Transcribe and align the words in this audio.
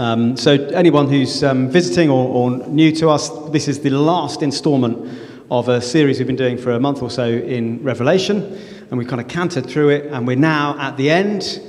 Um, 0.00 0.34
so, 0.34 0.52
anyone 0.52 1.10
who's 1.10 1.44
um, 1.44 1.68
visiting 1.68 2.08
or, 2.08 2.26
or 2.26 2.66
new 2.68 2.90
to 2.92 3.10
us, 3.10 3.28
this 3.50 3.68
is 3.68 3.80
the 3.80 3.90
last 3.90 4.40
instalment 4.40 4.96
of 5.50 5.68
a 5.68 5.82
series 5.82 6.18
we've 6.18 6.26
been 6.26 6.36
doing 6.36 6.56
for 6.56 6.70
a 6.70 6.80
month 6.80 7.02
or 7.02 7.10
so 7.10 7.28
in 7.28 7.82
Revelation, 7.82 8.42
and 8.88 8.92
we've 8.92 9.06
kind 9.06 9.20
of 9.20 9.28
cantered 9.28 9.66
through 9.66 9.90
it, 9.90 10.06
and 10.06 10.26
we're 10.26 10.38
now 10.38 10.74
at 10.78 10.96
the 10.96 11.10
end. 11.10 11.60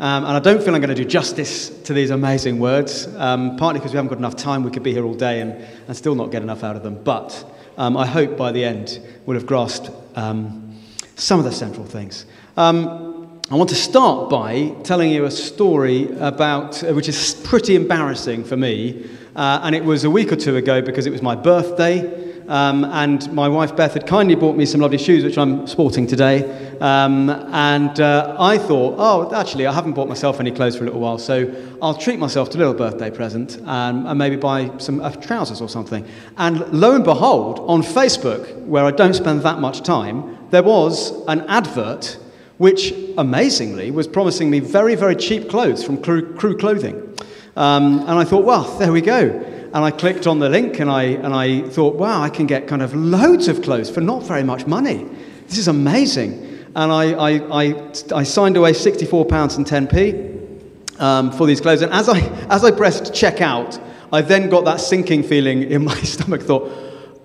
Um, 0.00 0.26
and 0.26 0.36
I 0.36 0.38
don't 0.38 0.62
feel 0.62 0.74
I'm 0.74 0.82
going 0.82 0.94
to 0.94 1.02
do 1.02 1.08
justice 1.08 1.70
to 1.84 1.94
these 1.94 2.10
amazing 2.10 2.58
words, 2.58 3.06
um, 3.16 3.56
partly 3.56 3.80
because 3.80 3.94
we 3.94 3.96
haven't 3.96 4.10
got 4.10 4.18
enough 4.18 4.36
time. 4.36 4.64
We 4.64 4.70
could 4.70 4.82
be 4.82 4.92
here 4.92 5.06
all 5.06 5.14
day 5.14 5.40
and, 5.40 5.52
and 5.86 5.96
still 5.96 6.14
not 6.14 6.30
get 6.30 6.42
enough 6.42 6.64
out 6.64 6.76
of 6.76 6.82
them. 6.82 7.02
But 7.02 7.42
um, 7.78 7.96
I 7.96 8.04
hope 8.04 8.36
by 8.36 8.52
the 8.52 8.64
end 8.64 9.00
we'll 9.24 9.38
have 9.38 9.46
grasped 9.46 9.90
um, 10.14 10.76
some 11.16 11.38
of 11.38 11.46
the 11.46 11.52
central 11.52 11.86
things. 11.86 12.26
Um, 12.58 13.07
I 13.50 13.54
want 13.54 13.70
to 13.70 13.76
start 13.76 14.28
by 14.28 14.74
telling 14.82 15.10
you 15.10 15.24
a 15.24 15.30
story 15.30 16.10
about, 16.18 16.84
uh, 16.84 16.92
which 16.92 17.08
is 17.08 17.32
pretty 17.44 17.76
embarrassing 17.76 18.44
for 18.44 18.58
me. 18.58 19.08
Uh, 19.34 19.60
and 19.62 19.74
it 19.74 19.82
was 19.82 20.04
a 20.04 20.10
week 20.10 20.30
or 20.30 20.36
two 20.36 20.56
ago 20.56 20.82
because 20.82 21.06
it 21.06 21.10
was 21.10 21.22
my 21.22 21.34
birthday. 21.34 22.44
Um, 22.46 22.84
and 22.84 23.32
my 23.32 23.48
wife 23.48 23.74
Beth 23.74 23.94
had 23.94 24.06
kindly 24.06 24.34
bought 24.34 24.54
me 24.54 24.66
some 24.66 24.82
lovely 24.82 24.98
shoes, 24.98 25.24
which 25.24 25.38
I'm 25.38 25.66
sporting 25.66 26.06
today. 26.06 26.76
Um, 26.80 27.30
and 27.30 27.98
uh, 27.98 28.36
I 28.38 28.58
thought, 28.58 28.96
oh, 28.98 29.34
actually, 29.34 29.66
I 29.66 29.72
haven't 29.72 29.94
bought 29.94 30.08
myself 30.08 30.40
any 30.40 30.50
clothes 30.50 30.76
for 30.76 30.82
a 30.82 30.86
little 30.86 31.00
while, 31.00 31.16
so 31.16 31.50
I'll 31.80 31.96
treat 31.96 32.18
myself 32.18 32.50
to 32.50 32.58
a 32.58 32.60
little 32.60 32.74
birthday 32.74 33.10
present 33.10 33.56
and, 33.64 34.06
and 34.06 34.18
maybe 34.18 34.36
buy 34.36 34.76
some 34.76 35.00
uh, 35.00 35.10
trousers 35.12 35.62
or 35.62 35.70
something. 35.70 36.06
And 36.36 36.70
lo 36.70 36.94
and 36.94 37.04
behold, 37.04 37.60
on 37.60 37.80
Facebook, 37.80 38.62
where 38.66 38.84
I 38.84 38.90
don't 38.90 39.14
spend 39.14 39.40
that 39.44 39.58
much 39.58 39.80
time, 39.80 40.36
there 40.50 40.62
was 40.62 41.24
an 41.28 41.46
advert 41.48 42.18
which, 42.58 42.92
amazingly, 43.16 43.90
was 43.90 44.06
promising 44.06 44.50
me 44.50 44.60
very, 44.60 44.94
very 44.94 45.16
cheap 45.16 45.48
clothes 45.48 45.82
from 45.82 46.02
Crew, 46.02 46.34
crew 46.34 46.56
Clothing. 46.56 47.16
Um, 47.56 48.00
and 48.00 48.10
I 48.10 48.24
thought, 48.24 48.44
well, 48.44 48.64
there 48.78 48.92
we 48.92 49.00
go. 49.00 49.30
And 49.72 49.76
I 49.76 49.90
clicked 49.90 50.26
on 50.26 50.38
the 50.38 50.48
link 50.48 50.80
and 50.80 50.90
I, 50.90 51.02
and 51.02 51.34
I 51.34 51.62
thought, 51.62 51.96
wow, 51.96 52.22
I 52.22 52.30
can 52.30 52.46
get 52.46 52.66
kind 52.66 52.82
of 52.82 52.94
loads 52.94 53.48
of 53.48 53.62
clothes 53.62 53.90
for 53.90 54.00
not 54.00 54.22
very 54.22 54.42
much 54.42 54.66
money. 54.66 55.06
This 55.46 55.58
is 55.58 55.68
amazing. 55.68 56.64
And 56.74 56.92
I, 56.92 57.12
I, 57.12 57.30
I, 57.64 57.92
I 58.14 58.22
signed 58.22 58.56
away 58.56 58.72
£64 58.72 59.56
and 59.56 59.66
10p 59.66 61.00
um, 61.00 61.32
for 61.32 61.46
these 61.46 61.60
clothes. 61.60 61.82
And 61.82 61.92
as 61.92 62.08
I, 62.08 62.20
as 62.48 62.64
I 62.64 62.70
pressed 62.70 63.12
checkout, 63.12 63.82
I 64.12 64.22
then 64.22 64.48
got 64.48 64.64
that 64.64 64.80
sinking 64.80 65.22
feeling 65.22 65.62
in 65.64 65.84
my 65.84 65.96
stomach, 66.02 66.42
thought, 66.42 66.70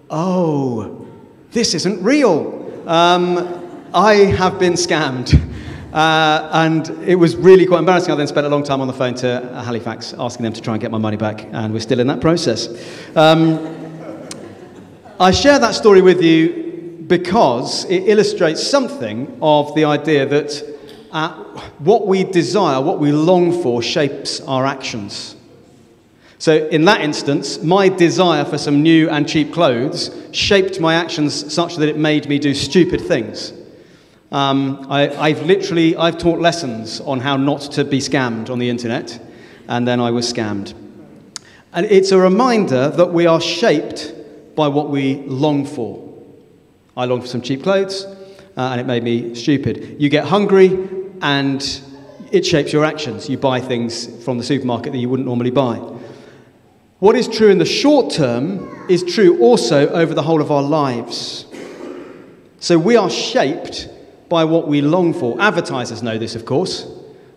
oh, 0.09 1.07
this 1.51 1.73
isn't 1.73 2.03
real. 2.03 2.59
Um, 2.89 3.62
I 3.93 4.15
have 4.15 4.57
been 4.57 4.73
scammed. 4.73 5.39
Uh, 5.93 6.49
and 6.53 6.89
it 7.07 7.13
was 7.13 7.35
really 7.35 7.67
quite 7.67 7.77
embarrassing. 7.77 8.11
I 8.11 8.15
then 8.15 8.25
spent 8.25 8.47
a 8.47 8.49
long 8.49 8.63
time 8.63 8.81
on 8.81 8.87
the 8.87 8.93
phone 8.93 9.13
to 9.15 9.61
Halifax 9.63 10.15
asking 10.17 10.43
them 10.43 10.53
to 10.53 10.61
try 10.61 10.73
and 10.73 10.81
get 10.81 10.89
my 10.89 10.97
money 10.97 11.17
back, 11.17 11.45
and 11.51 11.71
we're 11.71 11.79
still 11.79 11.99
in 11.99 12.07
that 12.07 12.19
process. 12.19 12.67
Um, 13.15 14.09
I 15.19 15.29
share 15.29 15.59
that 15.59 15.75
story 15.75 16.01
with 16.01 16.23
you 16.23 17.05
because 17.05 17.85
it 17.85 18.09
illustrates 18.09 18.65
something 18.65 19.37
of 19.39 19.75
the 19.75 19.85
idea 19.85 20.25
that 20.25 20.63
uh, 21.11 21.31
what 21.77 22.07
we 22.07 22.23
desire, 22.23 22.81
what 22.81 22.97
we 22.97 23.11
long 23.11 23.61
for, 23.61 23.83
shapes 23.83 24.41
our 24.41 24.65
actions. 24.65 25.35
So, 26.39 26.67
in 26.69 26.85
that 26.85 27.01
instance, 27.01 27.61
my 27.61 27.87
desire 27.87 28.43
for 28.43 28.57
some 28.57 28.81
new 28.81 29.11
and 29.11 29.29
cheap 29.29 29.53
clothes 29.53 30.09
shaped 30.31 30.79
my 30.79 30.95
actions 30.95 31.53
such 31.53 31.75
that 31.75 31.87
it 31.87 31.97
made 31.97 32.27
me 32.27 32.39
do 32.39 32.55
stupid 32.55 32.99
things. 32.99 33.53
Um, 34.33 34.87
I, 34.89 35.29
have 35.29 35.45
literally 35.45 35.95
I've 35.95 36.17
taught 36.17 36.39
lessons 36.39 36.99
on 37.01 37.19
how 37.19 37.37
not 37.37 37.61
to 37.73 37.85
be 37.85 37.99
scammed 37.99 38.49
on 38.49 38.57
the 38.57 38.67
internet, 38.67 39.21
and 39.67 39.87
then 39.87 39.99
I 39.99 40.09
was 40.09 40.33
scammed. 40.33 40.73
And 41.71 41.85
it's 41.85 42.11
a 42.11 42.17
reminder 42.17 42.89
that 42.89 43.13
we 43.13 43.27
are 43.27 43.39
shaped 43.39 44.11
by 44.55 44.67
what 44.69 44.89
we 44.89 45.17
long 45.27 45.67
for. 45.67 46.11
I 46.97 47.05
longed 47.05 47.21
for 47.21 47.27
some 47.27 47.41
cheap 47.43 47.61
clothes, 47.61 48.05
uh, 48.05 48.15
and 48.57 48.81
it 48.81 48.87
made 48.87 49.03
me 49.03 49.35
stupid. 49.35 49.97
You 49.99 50.09
get 50.09 50.25
hungry, 50.25 50.79
and 51.21 51.61
it 52.31 52.43
shapes 52.43 52.73
your 52.73 52.85
actions. 52.85 53.29
You 53.29 53.37
buy 53.37 53.61
things 53.61 54.23
from 54.25 54.39
the 54.39 54.43
supermarket 54.43 54.93
that 54.93 54.99
you 54.99 55.09
wouldn't 55.09 55.27
normally 55.27 55.51
buy. 55.51 55.75
What 56.97 57.15
is 57.15 57.27
true 57.27 57.49
in 57.49 57.59
the 57.59 57.65
short 57.65 58.11
term 58.11 58.87
is 58.89 59.03
true 59.03 59.39
also 59.41 59.89
over 59.89 60.15
the 60.15 60.23
whole 60.23 60.41
of 60.41 60.49
our 60.49 60.63
lives. 60.63 61.45
So 62.59 62.79
we 62.79 62.95
are 62.95 63.11
shaped 63.11 63.89
by 64.33 64.43
what 64.43 64.67
we 64.67 64.81
long 64.81 65.13
for. 65.13 65.39
Advertisers 65.39 66.01
know 66.01 66.17
this, 66.17 66.33
of 66.33 66.43
course. 66.43 66.91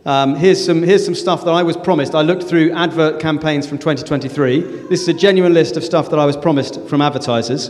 Um, 0.07 0.35
here's, 0.35 0.65
some, 0.65 0.83
here's 0.83 1.05
some 1.05 1.15
stuff 1.15 1.45
that 1.45 1.51
I 1.51 1.63
was 1.63 1.77
promised. 1.77 2.15
I 2.15 2.23
looked 2.23 2.45
through 2.45 2.73
advert 2.73 3.21
campaigns 3.21 3.67
from 3.67 3.77
2023. 3.77 4.87
This 4.89 5.03
is 5.03 5.09
a 5.09 5.13
genuine 5.13 5.53
list 5.53 5.77
of 5.77 5.85
stuff 5.85 6.09
that 6.09 6.19
I 6.19 6.25
was 6.25 6.39
promised 6.39 6.81
from 6.89 7.03
advertisers. 7.03 7.69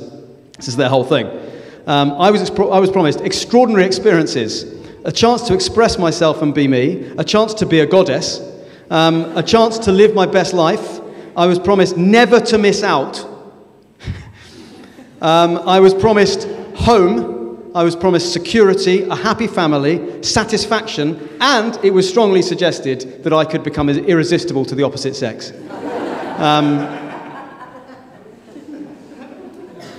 This 0.57 0.69
is 0.69 0.77
their 0.77 0.89
whole 0.89 1.03
thing. 1.03 1.27
Um, 1.89 2.13
I, 2.13 2.31
was, 2.31 2.49
I 2.51 2.79
was 2.79 2.89
promised 2.89 3.21
extraordinary 3.21 3.85
experiences, 3.85 4.63
a 5.05 5.11
chance 5.11 5.43
to 5.49 5.55
express 5.55 5.99
myself 5.99 6.41
and 6.41 6.55
be 6.55 6.69
me, 6.69 7.13
a 7.19 7.25
chance 7.25 7.53
to 7.55 7.67
be 7.67 7.81
a 7.81 7.87
goddess, 7.87 8.41
um, 8.91 9.37
a 9.37 9.43
chance 9.43 9.77
to 9.81 9.91
live 9.91 10.15
my 10.15 10.27
best 10.27 10.55
life. 10.55 11.01
I 11.37 11.47
was 11.47 11.59
promised 11.59 11.97
never 11.97 12.39
to 12.39 12.59
miss 12.59 12.85
out. 12.85 13.19
um, 15.21 15.59
I 15.67 15.81
was 15.81 15.95
promised 15.95 16.47
home 16.77 17.36
I 17.77 17.85
was 17.85 17.95
promised 17.95 18.33
security, 18.33 19.03
a 19.03 19.15
happy 19.15 19.47
family, 19.47 20.23
satisfaction, 20.23 21.29
and 21.43 21.79
it 21.85 21.91
was 21.91 22.09
strongly 22.09 22.41
suggested 22.41 23.23
that 23.23 23.35
I 23.35 23.45
could 23.45 23.63
become 23.63 23.91
irresistible 23.91 24.65
to 24.65 24.75
the 24.75 24.83
opposite 24.83 25.15
sex. 25.15 25.53
Um, 26.39 26.79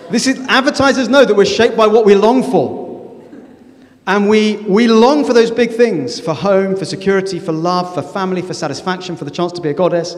this 0.09 0.25
is, 0.25 0.39
advertisers 0.47 1.07
know 1.07 1.23
that 1.23 1.35
we're 1.35 1.45
shaped 1.45 1.77
by 1.77 1.85
what 1.85 2.03
we 2.03 2.16
long 2.16 2.41
for. 2.41 3.21
And 4.07 4.27
we, 4.27 4.55
we 4.55 4.87
long 4.87 5.23
for 5.23 5.33
those 5.33 5.51
big 5.51 5.71
things 5.71 6.19
for 6.19 6.33
home, 6.33 6.75
for 6.75 6.85
security, 6.85 7.37
for 7.37 7.51
love, 7.51 7.93
for 7.93 8.01
family, 8.01 8.41
for 8.41 8.55
satisfaction, 8.55 9.16
for 9.16 9.25
the 9.25 9.29
chance 9.29 9.51
to 9.51 9.61
be 9.61 9.69
a 9.69 9.75
goddess. 9.75 10.16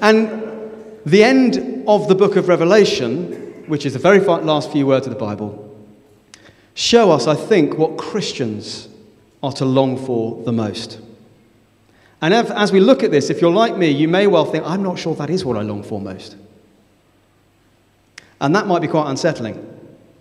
And 0.00 0.70
the 1.04 1.24
end 1.24 1.82
of 1.88 2.06
the 2.06 2.14
book 2.14 2.36
of 2.36 2.46
Revelation, 2.46 3.64
which 3.66 3.84
is 3.84 3.94
the 3.94 3.98
very 3.98 4.20
last 4.20 4.70
few 4.70 4.86
words 4.86 5.08
of 5.08 5.12
the 5.12 5.18
Bible, 5.18 5.66
show 6.80 7.10
us, 7.10 7.26
I 7.26 7.34
think, 7.34 7.76
what 7.76 7.98
Christians 7.98 8.88
are 9.42 9.52
to 9.52 9.64
long 9.64 9.98
for 9.98 10.42
the 10.44 10.52
most. 10.52 10.98
And 12.22 12.34
as 12.34 12.72
we 12.72 12.80
look 12.80 13.02
at 13.02 13.10
this, 13.10 13.30
if 13.30 13.40
you're 13.40 13.52
like 13.52 13.76
me, 13.76 13.90
you 13.90 14.08
may 14.08 14.26
well 14.26 14.44
think, 14.44 14.64
I'm 14.66 14.82
not 14.82 14.98
sure 14.98 15.14
that 15.16 15.30
is 15.30 15.44
what 15.44 15.56
I 15.56 15.62
long 15.62 15.82
for 15.82 16.00
most. 16.00 16.36
And 18.40 18.54
that 18.56 18.66
might 18.66 18.80
be 18.80 18.88
quite 18.88 19.08
unsettling. 19.10 19.66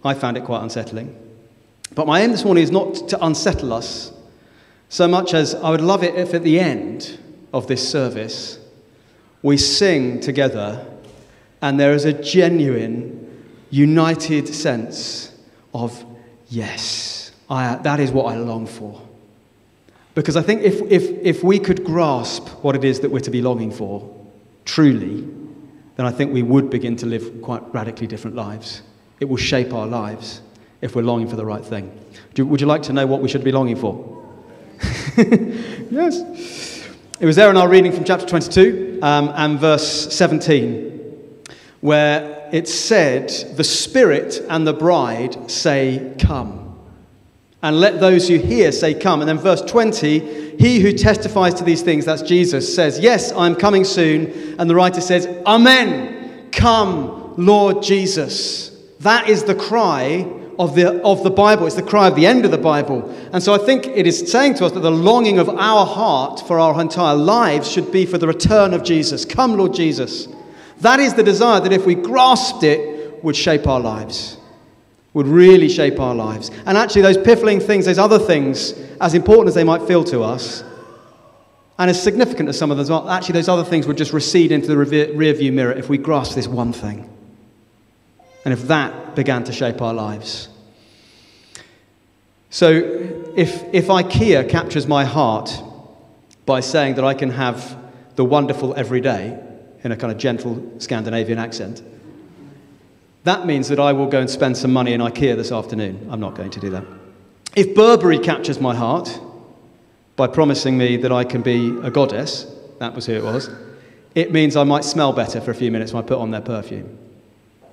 I 0.03 0.13
found 0.13 0.37
it 0.37 0.43
quite 0.43 0.61
unsettling. 0.61 1.17
But 1.95 2.07
my 2.07 2.21
aim 2.21 2.31
this 2.31 2.43
morning 2.43 2.63
is 2.63 2.71
not 2.71 3.07
to 3.09 3.25
unsettle 3.25 3.73
us 3.73 4.11
so 4.89 5.07
much 5.07 5.33
as 5.33 5.55
I 5.55 5.69
would 5.69 5.81
love 5.81 6.03
it 6.03 6.15
if 6.15 6.33
at 6.33 6.43
the 6.43 6.59
end 6.59 7.19
of 7.53 7.67
this 7.67 7.87
service 7.87 8.59
we 9.41 9.57
sing 9.57 10.19
together 10.19 10.85
and 11.61 11.79
there 11.79 11.93
is 11.93 12.05
a 12.05 12.13
genuine, 12.13 13.45
united 13.69 14.47
sense 14.47 15.37
of 15.73 16.05
Yes, 16.49 17.31
I, 17.49 17.75
that 17.75 17.99
is 17.99 18.11
what 18.11 18.25
I 18.25 18.37
long 18.37 18.65
for. 18.65 19.01
Because 20.15 20.35
I 20.35 20.41
think 20.41 20.63
if, 20.63 20.81
if, 20.91 21.03
if 21.21 21.43
we 21.43 21.59
could 21.59 21.85
grasp 21.85 22.47
what 22.63 22.75
it 22.75 22.83
is 22.83 22.99
that 23.01 23.11
we're 23.11 23.19
to 23.19 23.31
be 23.31 23.41
longing 23.41 23.71
for, 23.71 24.15
truly, 24.65 25.21
then 25.95 26.05
I 26.05 26.11
think 26.11 26.33
we 26.33 26.41
would 26.41 26.69
begin 26.69 26.95
to 26.97 27.05
live 27.05 27.41
quite 27.41 27.61
radically 27.73 28.07
different 28.07 28.35
lives. 28.35 28.81
It 29.19 29.25
will 29.25 29.37
shape 29.37 29.73
our 29.73 29.85
lives 29.85 30.41
if 30.81 30.95
we're 30.95 31.03
longing 31.03 31.27
for 31.27 31.35
the 31.35 31.45
right 31.45 31.63
thing. 31.63 31.91
You, 32.35 32.45
would 32.45 32.61
you 32.61 32.67
like 32.67 32.81
to 32.83 32.93
know 32.93 33.05
what 33.05 33.21
we 33.21 33.29
should 33.29 33.43
be 33.43 33.51
longing 33.51 33.75
for? 33.75 34.15
yes. 35.17 36.87
It 37.19 37.25
was 37.25 37.35
there 37.35 37.49
in 37.49 37.57
our 37.57 37.67
reading 37.67 37.91
from 37.91 38.05
chapter 38.05 38.25
22 38.25 38.99
um, 39.01 39.29
and 39.35 39.59
verse 39.59 40.15
17, 40.15 41.37
where 41.81 42.38
it 42.53 42.67
said, 42.67 43.29
The 43.55 43.63
Spirit 43.63 44.45
and 44.49 44.65
the 44.65 44.73
bride 44.73 45.49
say, 45.49 46.15
Come. 46.19 46.65
And 47.61 47.79
let 47.79 47.99
those 47.99 48.27
who 48.27 48.37
hear 48.37 48.71
say, 48.71 48.93
Come. 48.93 49.21
And 49.21 49.29
then 49.29 49.37
verse 49.37 49.61
20, 49.61 50.57
He 50.57 50.79
who 50.79 50.93
testifies 50.93 51.53
to 51.55 51.63
these 51.63 51.81
things, 51.81 52.05
that's 52.05 52.21
Jesus, 52.21 52.73
says, 52.73 52.99
Yes, 52.99 53.31
I'm 53.33 53.55
coming 53.55 53.83
soon. 53.83 54.55
And 54.59 54.69
the 54.69 54.75
writer 54.75 55.01
says, 55.01 55.27
Amen. 55.45 56.49
Come, 56.51 57.35
Lord 57.37 57.83
Jesus. 57.83 58.69
That 59.01 59.29
is 59.29 59.43
the 59.43 59.55
cry 59.55 60.27
of 60.59 60.75
the, 60.75 61.01
of 61.03 61.23
the 61.23 61.29
Bible. 61.29 61.65
It's 61.65 61.77
the 61.77 61.81
cry 61.81 62.07
of 62.07 62.15
the 62.15 62.25
end 62.25 62.43
of 62.43 62.51
the 62.51 62.57
Bible. 62.57 63.09
And 63.31 63.41
so 63.41 63.53
I 63.53 63.57
think 63.57 63.87
it 63.87 64.05
is 64.05 64.29
saying 64.29 64.55
to 64.55 64.65
us 64.65 64.73
that 64.73 64.81
the 64.81 64.91
longing 64.91 65.39
of 65.39 65.47
our 65.49 65.85
heart 65.85 66.45
for 66.45 66.59
our 66.59 66.79
entire 66.81 67.15
lives 67.15 67.71
should 67.71 67.91
be 67.91 68.05
for 68.05 68.17
the 68.17 68.27
return 68.27 68.73
of 68.73 68.83
Jesus. 68.83 69.23
Come, 69.23 69.55
Lord 69.55 69.73
Jesus. 69.73 70.27
That 70.81 70.99
is 70.99 71.13
the 71.13 71.23
desire 71.23 71.59
that 71.59 71.73
if 71.73 71.85
we 71.85 71.95
grasped 71.95 72.63
it, 72.63 72.99
would 73.23 73.35
shape 73.35 73.67
our 73.67 73.79
lives, 73.79 74.37
would 75.13 75.27
really 75.27 75.69
shape 75.69 75.99
our 75.99 76.15
lives. 76.15 76.51
And 76.65 76.77
actually, 76.77 77.01
those 77.01 77.17
piffling 77.17 77.59
things, 77.59 77.85
those 77.85 77.97
other 77.97 78.19
things, 78.19 78.73
as 79.01 79.13
important 79.13 79.49
as 79.49 79.55
they 79.55 79.63
might 79.63 79.81
feel 79.83 80.03
to 80.05 80.23
us, 80.23 80.63
And 81.77 81.89
as 81.89 82.01
significant 82.03 82.49
as 82.49 82.57
some 82.57 82.71
of 82.71 82.77
those 82.77 82.89
are, 82.89 83.09
actually, 83.09 83.33
those 83.33 83.47
other 83.47 83.63
things 83.63 83.87
would 83.87 83.97
just 83.97 84.11
recede 84.11 84.51
into 84.51 84.67
the 84.67 84.75
rear 84.77 85.33
view 85.33 85.53
mirror 85.53 85.71
if 85.71 85.87
we 85.87 85.97
grasped 85.97 86.35
this 86.35 86.45
one 86.45 86.73
thing. 86.73 87.09
And 88.43 88.53
if 88.53 88.67
that 88.67 89.15
began 89.15 89.45
to 89.45 89.53
shape 89.53 89.81
our 89.81 89.93
lives. 89.93 90.49
So, 92.49 92.69
if, 93.33 93.63
if 93.73 93.87
IKEA 93.87 94.49
captures 94.49 94.87
my 94.87 95.05
heart 95.05 95.63
by 96.45 96.59
saying 96.59 96.95
that 96.95 97.05
I 97.05 97.13
can 97.13 97.29
have 97.29 97.77
the 98.15 98.25
wonderful 98.25 98.73
every 98.75 98.99
day 98.99 99.39
in 99.83 99.91
a 99.91 99.97
kind 99.97 100.11
of 100.11 100.17
gentle 100.17 100.73
Scandinavian 100.79 101.39
accent, 101.39 101.81
that 103.23 103.45
means 103.45 103.67
that 103.67 103.79
I 103.79 103.93
will 103.93 104.07
go 104.07 104.19
and 104.19 104.29
spend 104.29 104.57
some 104.57 104.71
money 104.71 104.93
in 104.93 105.01
IKEA 105.01 105.35
this 105.35 105.51
afternoon. 105.51 106.07
I'm 106.09 106.19
not 106.19 106.35
going 106.35 106.51
to 106.51 106.59
do 106.59 106.69
that. 106.71 106.85
If 107.55 107.75
Burberry 107.75 108.19
captures 108.19 108.59
my 108.59 108.75
heart 108.75 109.19
by 110.15 110.27
promising 110.27 110.77
me 110.77 110.97
that 110.97 111.11
I 111.11 111.23
can 111.23 111.41
be 111.41 111.77
a 111.81 111.91
goddess, 111.91 112.45
that 112.79 112.93
was 112.93 113.05
who 113.05 113.13
it 113.13 113.23
was, 113.23 113.49
it 114.15 114.31
means 114.31 114.55
I 114.55 114.63
might 114.63 114.83
smell 114.83 115.13
better 115.13 115.41
for 115.41 115.51
a 115.51 115.55
few 115.55 115.71
minutes 115.71 115.93
when 115.93 116.03
I 116.03 116.07
put 116.07 116.17
on 116.17 116.31
their 116.31 116.41
perfume. 116.41 116.97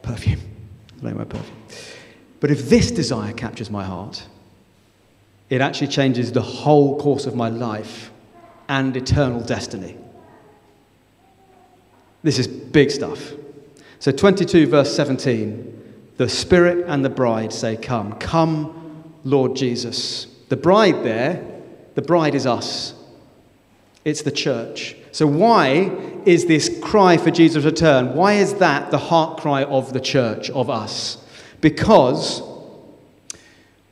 Perfume. 0.02 0.40
I 0.98 1.02
don't 1.02 1.16
wear 1.16 1.24
perfume. 1.24 1.56
But 2.40 2.50
if 2.50 2.68
this 2.68 2.90
desire 2.90 3.32
captures 3.32 3.70
my 3.70 3.84
heart, 3.84 4.26
it 5.48 5.60
actually 5.60 5.88
changes 5.88 6.32
the 6.32 6.42
whole 6.42 6.98
course 7.00 7.26
of 7.26 7.34
my 7.34 7.48
life 7.48 8.10
and 8.68 8.96
eternal 8.96 9.40
destiny. 9.40 9.96
This 12.26 12.40
is 12.40 12.48
big 12.48 12.90
stuff. 12.90 13.34
So, 14.00 14.10
22, 14.10 14.66
verse 14.66 14.96
17 14.96 15.74
the 16.16 16.28
Spirit 16.28 16.84
and 16.88 17.04
the 17.04 17.08
bride 17.08 17.52
say, 17.52 17.76
Come. 17.76 18.14
Come, 18.14 19.12
Lord 19.22 19.54
Jesus. 19.54 20.26
The 20.48 20.56
bride 20.56 21.04
there, 21.04 21.46
the 21.94 22.02
bride 22.02 22.34
is 22.34 22.44
us, 22.44 22.94
it's 24.04 24.22
the 24.22 24.32
church. 24.32 24.96
So, 25.12 25.24
why 25.24 25.96
is 26.24 26.46
this 26.46 26.80
cry 26.82 27.16
for 27.16 27.30
Jesus' 27.30 27.64
return? 27.64 28.16
Why 28.16 28.32
is 28.32 28.54
that 28.54 28.90
the 28.90 28.98
heart 28.98 29.38
cry 29.38 29.62
of 29.62 29.92
the 29.92 30.00
church, 30.00 30.50
of 30.50 30.68
us? 30.68 31.24
Because 31.60 32.42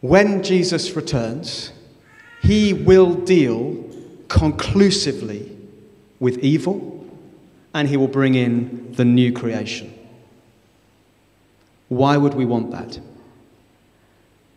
when 0.00 0.42
Jesus 0.42 0.96
returns, 0.96 1.70
he 2.42 2.72
will 2.72 3.14
deal 3.14 3.88
conclusively 4.26 5.56
with 6.18 6.38
evil 6.38 6.93
and 7.74 7.88
he 7.88 7.96
will 7.96 8.08
bring 8.08 8.34
in 8.34 8.92
the 8.92 9.04
new 9.04 9.32
creation. 9.32 9.92
Why 11.88 12.16
would 12.16 12.34
we 12.34 12.46
want 12.46 12.70
that? 12.70 12.98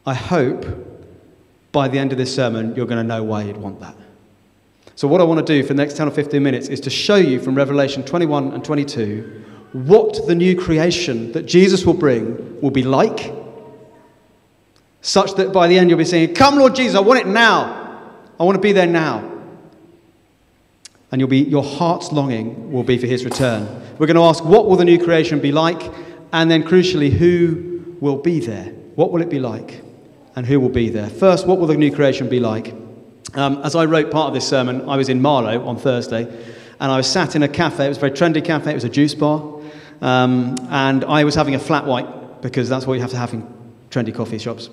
I 0.05 0.13
hope 0.13 0.65
by 1.71 1.87
the 1.87 1.99
end 1.99 2.11
of 2.13 2.17
this 2.17 2.33
sermon 2.33 2.75
you're 2.75 2.85
going 2.85 2.99
to 2.99 3.03
know 3.03 3.23
why 3.23 3.43
you'd 3.43 3.57
want 3.57 3.81
that. 3.81 3.95
So, 4.95 5.07
what 5.07 5.21
I 5.21 5.25
want 5.25 5.45
to 5.45 5.53
do 5.53 5.61
for 5.63 5.73
the 5.73 5.81
next 5.83 5.97
10 5.97 6.07
or 6.07 6.11
15 6.11 6.41
minutes 6.41 6.69
is 6.69 6.79
to 6.81 6.89
show 6.89 7.17
you 7.17 7.39
from 7.39 7.55
Revelation 7.55 8.03
21 8.03 8.53
and 8.53 8.63
22 8.63 9.43
what 9.73 10.25
the 10.25 10.33
new 10.33 10.55
creation 10.55 11.31
that 11.33 11.43
Jesus 11.45 11.85
will 11.85 11.93
bring 11.93 12.59
will 12.61 12.71
be 12.71 12.83
like 12.83 13.33
such 15.01 15.35
that 15.35 15.53
by 15.53 15.67
the 15.67 15.77
end 15.77 15.89
you'll 15.89 15.99
be 15.99 16.05
saying, 16.05 16.33
Come, 16.33 16.57
Lord 16.57 16.75
Jesus, 16.75 16.95
I 16.95 16.99
want 17.01 17.19
it 17.19 17.27
now. 17.27 18.01
I 18.39 18.43
want 18.43 18.55
to 18.55 18.61
be 18.61 18.71
there 18.71 18.87
now. 18.87 19.36
And 21.11 21.21
you'll 21.21 21.29
be, 21.29 21.39
your 21.39 21.63
heart's 21.63 22.11
longing 22.11 22.71
will 22.71 22.83
be 22.83 22.97
for 22.97 23.07
his 23.07 23.23
return. 23.23 23.65
We're 23.97 24.07
going 24.07 24.15
to 24.15 24.23
ask, 24.23 24.43
What 24.43 24.67
will 24.67 24.75
the 24.75 24.85
new 24.85 25.01
creation 25.03 25.39
be 25.39 25.51
like? 25.51 25.91
And 26.33 26.51
then, 26.51 26.63
crucially, 26.63 27.09
who 27.09 27.95
will 28.01 28.17
be 28.17 28.39
there? 28.39 28.65
What 28.95 29.11
will 29.11 29.21
it 29.21 29.29
be 29.29 29.39
like? 29.39 29.81
And 30.35 30.45
who 30.45 30.59
will 30.59 30.69
be 30.69 30.89
there? 30.89 31.09
First, 31.09 31.47
what 31.47 31.57
will 31.57 31.67
the 31.67 31.77
new 31.77 31.93
creation 31.93 32.27
be 32.27 32.39
like? 32.39 32.73
Um, 33.33 33.61
as 33.63 33.75
I 33.75 33.85
wrote 33.85 34.11
part 34.11 34.27
of 34.27 34.33
this 34.33 34.47
sermon, 34.47 34.89
I 34.89 34.97
was 34.97 35.09
in 35.09 35.21
Marlow 35.21 35.65
on 35.65 35.77
Thursday, 35.77 36.23
and 36.79 36.91
I 36.91 36.97
was 36.97 37.07
sat 37.07 37.35
in 37.35 37.43
a 37.43 37.47
cafe. 37.47 37.85
It 37.85 37.89
was 37.89 37.97
a 37.97 38.01
very 38.01 38.11
trendy 38.11 38.43
cafe, 38.43 38.71
it 38.71 38.75
was 38.75 38.83
a 38.83 38.89
juice 38.89 39.15
bar. 39.15 39.61
Um, 40.01 40.55
and 40.69 41.03
I 41.05 41.23
was 41.23 41.35
having 41.35 41.55
a 41.55 41.59
flat 41.59 41.85
white 41.85 42.41
because 42.41 42.69
that's 42.69 42.85
what 42.85 42.95
you 42.95 43.01
have 43.01 43.11
to 43.11 43.17
have 43.17 43.33
in 43.33 43.47
trendy 43.89 44.13
coffee 44.13 44.37
shops. 44.37 44.69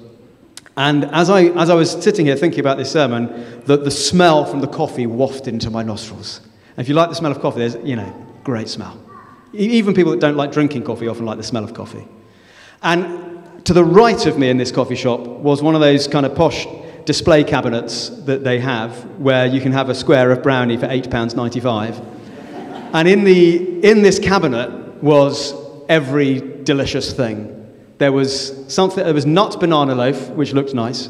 And 0.76 1.05
as 1.06 1.31
I, 1.31 1.44
as 1.44 1.71
I 1.71 1.75
was 1.75 1.91
sitting 1.91 2.26
here 2.26 2.37
thinking 2.37 2.61
about 2.61 2.79
this 2.79 2.91
sermon, 2.91 3.62
the, 3.65 3.76
the 3.76 3.91
smell 3.91 4.44
from 4.44 4.61
the 4.61 4.67
coffee 4.67 5.06
wafted 5.06 5.55
into 5.55 5.71
my 5.71 5.82
nostrils. 5.82 6.41
And 6.76 6.85
if 6.85 6.88
you 6.88 6.94
like 6.94 7.11
the 7.11 7.15
smell 7.15 7.31
of 7.31 7.41
coffee, 7.41 7.61
there's, 7.61 7.76
you 7.85 7.94
know, 7.94 8.12
great 8.43 8.69
smell. 8.69 9.00
Even 9.53 9.94
people 9.94 10.11
that 10.11 10.21
don't 10.21 10.37
like 10.37 10.50
drinking 10.50 10.82
coffee 10.82 11.06
often 11.06 11.25
like 11.25 11.37
the 11.37 11.44
smell 11.44 11.62
of 11.62 11.75
coffee. 11.75 12.06
And 12.82 13.65
to 13.65 13.73
the 13.73 13.85
right 13.85 14.26
of 14.26 14.37
me 14.37 14.50
in 14.50 14.56
this 14.56 14.73
coffee 14.73 14.97
shop 14.97 15.21
was 15.21 15.62
one 15.62 15.76
of 15.76 15.81
those 15.81 16.09
kind 16.09 16.26
of 16.26 16.35
posh 16.35 16.67
display 17.05 17.44
cabinets 17.44 18.09
that 18.25 18.43
they 18.43 18.59
have 18.59 19.05
where 19.21 19.47
you 19.47 19.61
can 19.61 19.71
have 19.71 19.91
a 19.91 19.94
square 19.94 20.32
of 20.32 20.43
brownie 20.43 20.76
for 20.76 20.87
£8.95. 20.87 22.03
and 22.94 23.09
in, 23.09 23.25
the, 23.25 23.88
in 23.88 24.03
this 24.03 24.19
cabinet 24.19 24.71
was 25.03 25.55
every 25.88 26.62
delicious 26.65 27.12
thing 27.12 27.63
there 27.99 28.12
was 28.12 28.73
something. 28.73 29.05
There 29.05 29.14
was 29.14 29.26
nut 29.26 29.58
banana 29.61 29.94
loaf, 29.94 30.31
which 30.31 30.52
looked 30.52 30.75
nice. 30.75 31.08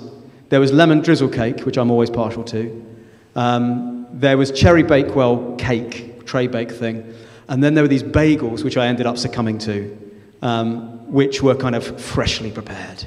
There 0.50 0.60
was 0.60 0.72
lemon 0.72 1.00
drizzle 1.00 1.28
cake, 1.28 1.60
which 1.60 1.78
I'm 1.78 1.90
always 1.90 2.10
partial 2.10 2.44
to. 2.44 2.96
Um, 3.34 4.06
there 4.12 4.36
was 4.36 4.52
cherry 4.52 4.82
bakewell 4.82 5.56
cake, 5.56 6.24
tray 6.26 6.46
bake 6.46 6.70
thing, 6.70 7.14
and 7.48 7.62
then 7.64 7.74
there 7.74 7.82
were 7.82 7.88
these 7.88 8.02
bagels, 8.02 8.62
which 8.62 8.76
I 8.76 8.86
ended 8.86 9.06
up 9.06 9.18
succumbing 9.18 9.58
to, 9.58 9.98
um, 10.42 11.10
which 11.10 11.42
were 11.42 11.54
kind 11.54 11.74
of 11.74 12.00
freshly 12.00 12.50
prepared. 12.50 13.06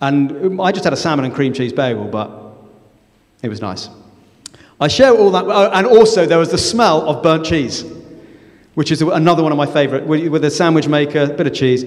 And 0.00 0.60
I 0.60 0.72
just 0.72 0.84
had 0.84 0.92
a 0.92 0.96
salmon 0.96 1.24
and 1.24 1.34
cream 1.34 1.52
cheese 1.52 1.72
bagel, 1.72 2.06
but 2.06 2.30
it 3.42 3.48
was 3.48 3.60
nice. 3.60 3.88
I 4.80 4.88
share 4.88 5.14
all 5.14 5.30
that, 5.32 5.44
oh, 5.44 5.70
and 5.72 5.86
also 5.86 6.24
there 6.24 6.38
was 6.38 6.50
the 6.50 6.58
smell 6.58 7.08
of 7.08 7.22
burnt 7.22 7.44
cheese, 7.44 7.84
which 8.74 8.90
is 8.90 9.02
another 9.02 9.42
one 9.42 9.52
of 9.52 9.58
my 9.58 9.66
favorite, 9.66 10.06
with 10.06 10.44
a 10.44 10.50
sandwich 10.50 10.88
maker, 10.88 11.22
a 11.24 11.28
bit 11.28 11.46
of 11.46 11.52
cheese 11.52 11.84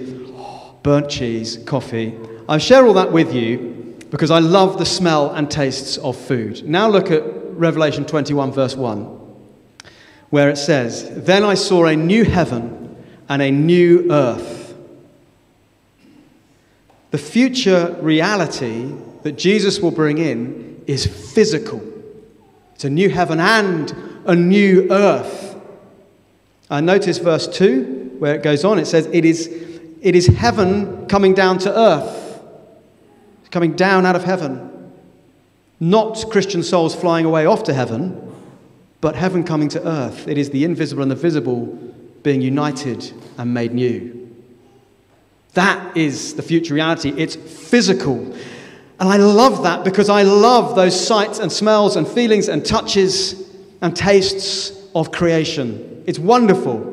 burnt 0.84 1.10
cheese, 1.10 1.58
coffee. 1.66 2.18
I 2.50 2.58
share 2.58 2.86
all 2.86 2.94
that 2.94 3.12
with 3.12 3.34
you 3.34 3.98
because 4.10 4.32
I 4.32 4.40
love 4.40 4.78
the 4.78 4.86
smell 4.86 5.32
and 5.32 5.50
tastes 5.50 5.98
of 5.98 6.18
food. 6.18 6.68
Now 6.68 6.90
look 6.90 7.12
at 7.12 7.24
Revelation 7.54 8.06
21, 8.06 8.52
verse 8.52 8.76
1, 8.76 9.00
where 10.30 10.50
it 10.50 10.58
says, 10.58 11.24
Then 11.24 11.44
I 11.44 11.54
saw 11.54 11.86
a 11.86 11.96
new 11.96 12.24
heaven 12.26 12.96
and 13.30 13.42
a 13.42 13.52
new 13.52 14.12
earth. 14.12 14.76
The 17.12 17.18
future 17.18 17.96
reality 18.02 18.94
that 19.24 19.34
Jesus 19.34 19.80
will 19.80 19.92
bring 19.92 20.18
in 20.18 20.84
is 20.88 21.06
physical. 21.06 21.82
It's 22.76 22.86
a 22.86 22.90
new 22.90 23.10
heaven 23.10 23.40
and 23.40 23.92
a 24.26 24.36
new 24.36 24.88
earth. 24.92 25.56
And 26.70 26.86
notice 26.86 27.18
verse 27.18 27.48
2, 27.48 28.16
where 28.20 28.36
it 28.36 28.44
goes 28.44 28.64
on. 28.64 28.80
It 28.80 28.88
says, 28.88 29.08
It 29.12 29.26
is 29.26 29.61
it 30.02 30.16
is 30.16 30.28
heaven 30.28 31.06
coming 31.08 31.34
down 31.34 31.60
to 31.60 31.78
earth, 31.78 32.44
coming 33.52 33.74
down 33.76 34.06
out 34.06 34.16
of 34.16 34.24
heaven. 34.24 34.92
Not 35.80 36.26
Christian 36.30 36.64
souls 36.64 36.96
flying 36.96 37.26
away 37.26 37.46
off 37.46 37.64
to 37.64 37.74
heaven, 37.74 38.36
but 39.00 39.16
heaven 39.16 39.44
coming 39.44 39.70
to 39.70 39.88
earth. 39.88 40.28
It 40.28 40.38
is 40.38 40.50
the 40.50 40.64
invisible 40.64 41.04
and 41.04 41.12
the 41.12 41.16
visible 41.16 41.66
being 42.24 42.42
united 42.42 43.12
and 43.38 43.54
made 43.54 43.74
new. 43.74 44.18
That 45.54 45.98
is 45.98 46.36
the 46.36 46.44
future 46.44 46.74
reality. 46.74 47.10
It's 47.18 47.36
physical. 47.36 48.18
And 49.00 49.10
I 49.10 49.18
love 49.18 49.64
that 49.64 49.84
because 49.84 50.10
I 50.10 50.24
love 50.24 50.76
those 50.76 51.08
sights 51.08 51.40
and 51.40 51.52
smells 51.52 51.96
and 51.96 52.08
feelings 52.08 52.48
and 52.48 52.66
touches 52.66 53.50
and 53.82 53.96
tastes 53.96 54.80
of 54.94 55.12
creation. 55.12 56.04
It's 56.06 56.20
wonderful. 56.20 56.90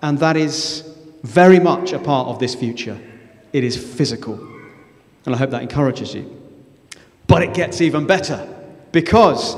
And 0.00 0.18
that 0.20 0.36
is 0.36 0.91
very 1.22 1.60
much 1.60 1.92
a 1.92 1.98
part 1.98 2.28
of 2.28 2.38
this 2.38 2.54
future. 2.54 2.98
It 3.52 3.64
is 3.64 3.76
physical. 3.76 4.34
And 5.24 5.34
I 5.34 5.38
hope 5.38 5.50
that 5.50 5.62
encourages 5.62 6.14
you. 6.14 6.40
But 7.26 7.42
it 7.42 7.54
gets 7.54 7.80
even 7.80 8.06
better 8.06 8.48
because 8.90 9.56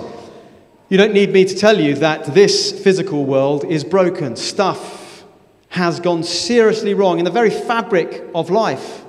you 0.88 0.98
don't 0.98 1.14
need 1.14 1.32
me 1.32 1.44
to 1.44 1.54
tell 1.54 1.80
you 1.80 1.94
that 1.96 2.26
this 2.34 2.70
physical 2.82 3.24
world 3.24 3.64
is 3.64 3.82
broken. 3.82 4.36
Stuff 4.36 5.24
has 5.70 5.98
gone 5.98 6.22
seriously 6.22 6.94
wrong 6.94 7.18
in 7.18 7.24
the 7.24 7.30
very 7.30 7.50
fabric 7.50 8.24
of 8.34 8.50
life. 8.50 9.04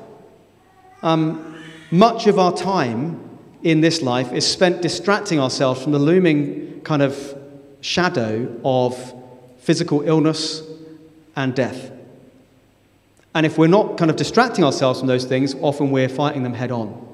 Um, 1.04 1.62
much 1.92 2.26
of 2.26 2.40
our 2.40 2.56
time 2.56 3.22
in 3.62 3.82
this 3.82 4.02
life 4.02 4.32
is 4.32 4.48
spent 4.48 4.82
distracting 4.82 5.40
ourselves 5.40 5.84
from 5.84 5.92
the 5.92 6.00
looming 6.00 6.82
kind 6.82 7.02
of 7.02 7.38
shadow 7.82 8.60
of 8.64 9.14
physical 9.60 10.02
illness 10.02 10.64
and 11.36 11.54
death. 11.54 11.92
And 13.36 13.46
if 13.46 13.58
we're 13.58 13.68
not 13.68 13.98
kind 13.98 14.10
of 14.10 14.18
distracting 14.18 14.64
ourselves 14.64 15.00
from 15.00 15.08
those 15.08 15.26
things, 15.26 15.54
often 15.56 15.92
we're 15.92 16.10
fighting 16.10 16.44
them 16.44 16.54
head 16.54 16.72
on. 16.72 17.06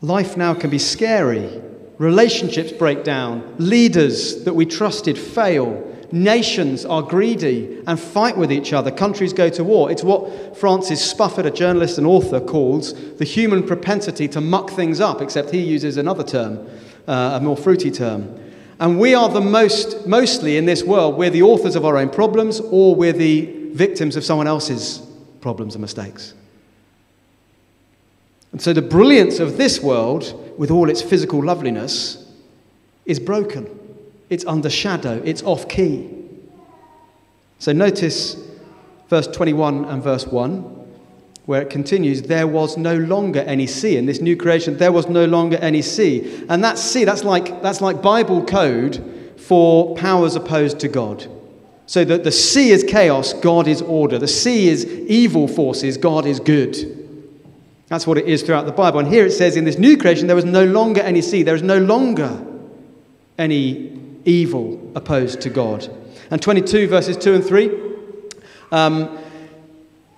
Life 0.00 0.36
now 0.36 0.54
can 0.54 0.70
be 0.70 0.78
scary. 0.78 1.60
Relationships 1.98 2.70
break 2.70 3.02
down. 3.02 3.56
Leaders 3.58 4.44
that 4.44 4.54
we 4.54 4.64
trusted 4.64 5.18
fail. 5.18 5.84
Nations 6.12 6.86
are 6.86 7.02
greedy 7.02 7.82
and 7.86 7.98
fight 7.98 8.38
with 8.38 8.52
each 8.52 8.72
other. 8.72 8.92
Countries 8.92 9.32
go 9.32 9.50
to 9.50 9.64
war. 9.64 9.90
It's 9.90 10.04
what 10.04 10.56
Francis 10.56 11.12
Spufford, 11.12 11.44
a 11.44 11.50
journalist 11.50 11.98
and 11.98 12.06
author, 12.06 12.40
calls 12.40 12.94
the 13.16 13.24
human 13.24 13.64
propensity 13.64 14.28
to 14.28 14.40
muck 14.40 14.70
things 14.70 15.00
up, 15.00 15.20
except 15.20 15.50
he 15.50 15.60
uses 15.60 15.96
another 15.96 16.22
term 16.22 16.66
uh, 17.08 17.38
a 17.40 17.40
more 17.40 17.56
fruity 17.56 17.90
term. 17.90 18.38
And 18.80 18.98
we 18.98 19.14
are 19.14 19.28
the 19.28 19.40
most, 19.40 20.06
mostly 20.06 20.56
in 20.56 20.64
this 20.64 20.84
world, 20.84 21.16
we're 21.16 21.30
the 21.30 21.42
authors 21.42 21.74
of 21.74 21.84
our 21.84 21.96
own 21.96 22.10
problems 22.10 22.60
or 22.60 22.94
we're 22.94 23.12
the 23.12 23.46
victims 23.72 24.16
of 24.16 24.24
someone 24.24 24.46
else's 24.46 25.04
problems 25.40 25.74
and 25.74 25.82
mistakes. 25.82 26.34
And 28.52 28.62
so 28.62 28.72
the 28.72 28.82
brilliance 28.82 29.40
of 29.40 29.56
this 29.56 29.80
world, 29.80 30.54
with 30.58 30.70
all 30.70 30.88
its 30.88 31.02
physical 31.02 31.42
loveliness, 31.44 32.24
is 33.04 33.18
broken. 33.18 33.68
It's 34.30 34.44
under 34.46 34.70
shadow, 34.70 35.20
it's 35.24 35.42
off 35.42 35.68
key. 35.68 36.08
So 37.58 37.72
notice 37.72 38.36
verse 39.08 39.26
21 39.26 39.86
and 39.86 40.02
verse 40.02 40.26
1 40.26 40.77
where 41.48 41.62
it 41.62 41.70
continues, 41.70 42.20
there 42.20 42.46
was 42.46 42.76
no 42.76 42.94
longer 42.94 43.40
any 43.40 43.66
sea. 43.66 43.96
In 43.96 44.04
this 44.04 44.20
new 44.20 44.36
creation, 44.36 44.76
there 44.76 44.92
was 44.92 45.08
no 45.08 45.24
longer 45.24 45.56
any 45.62 45.80
sea. 45.80 46.44
And 46.50 46.62
that 46.62 46.76
sea, 46.76 47.04
that's 47.04 47.24
like, 47.24 47.62
that's 47.62 47.80
like 47.80 48.02
Bible 48.02 48.44
code 48.44 49.34
for 49.38 49.96
powers 49.96 50.36
opposed 50.36 50.78
to 50.80 50.88
God. 50.88 51.26
So 51.86 52.04
that 52.04 52.22
the 52.22 52.32
sea 52.32 52.68
is 52.68 52.84
chaos, 52.84 53.32
God 53.32 53.66
is 53.66 53.80
order. 53.80 54.18
The 54.18 54.28
sea 54.28 54.68
is 54.68 54.84
evil 54.84 55.48
forces, 55.48 55.96
God 55.96 56.26
is 56.26 56.38
good. 56.38 56.76
That's 57.86 58.06
what 58.06 58.18
it 58.18 58.26
is 58.26 58.42
throughout 58.42 58.66
the 58.66 58.72
Bible. 58.72 58.98
And 58.98 59.08
here 59.08 59.24
it 59.24 59.32
says, 59.32 59.56
in 59.56 59.64
this 59.64 59.78
new 59.78 59.96
creation, 59.96 60.26
there 60.26 60.36
was 60.36 60.44
no 60.44 60.66
longer 60.66 61.00
any 61.00 61.22
sea. 61.22 61.44
There 61.44 61.54
is 61.54 61.62
no 61.62 61.78
longer 61.78 62.44
any 63.38 63.98
evil 64.26 64.92
opposed 64.94 65.40
to 65.40 65.48
God. 65.48 65.88
And 66.30 66.42
22 66.42 66.88
verses 66.88 67.16
2 67.16 67.36
and 67.36 67.42
3. 67.42 67.70
Um, 68.70 69.18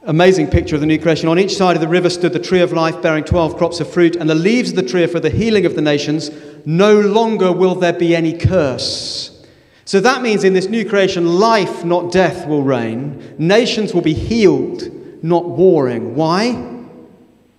Amazing 0.05 0.49
picture 0.49 0.77
of 0.77 0.81
the 0.81 0.87
new 0.87 0.99
creation. 0.99 1.29
On 1.29 1.39
each 1.39 1.55
side 1.55 1.77
of 1.77 1.83
the 1.83 1.89
river 1.89 2.09
stood 2.09 2.33
the 2.33 2.39
tree 2.39 2.63
of 2.63 2.73
life, 2.73 3.03
bearing 3.03 3.23
12 3.23 3.59
crops 3.59 3.81
of 3.81 3.93
fruit, 3.93 4.17
and 4.17 4.31
the 4.31 4.35
leaves 4.35 4.71
of 4.71 4.77
the 4.77 4.83
tree 4.83 5.05
are 5.05 5.09
for 5.09 5.21
the 5.21 5.29
healing 5.29 5.67
of 5.67 5.75
the 5.75 5.83
nations. 5.83 6.31
No 6.65 6.99
longer 6.99 7.53
will 7.53 7.75
there 7.75 7.93
be 7.93 8.17
any 8.17 8.33
curse. 8.33 9.47
So 9.85 10.01
that 10.01 10.23
means 10.23 10.43
in 10.43 10.55
this 10.55 10.69
new 10.69 10.89
creation, 10.89 11.39
life, 11.39 11.85
not 11.85 12.11
death, 12.11 12.47
will 12.47 12.63
reign. 12.63 13.35
Nations 13.37 13.93
will 13.93 14.01
be 14.01 14.15
healed, 14.15 14.91
not 15.23 15.47
warring. 15.47 16.15
Why? 16.15 16.87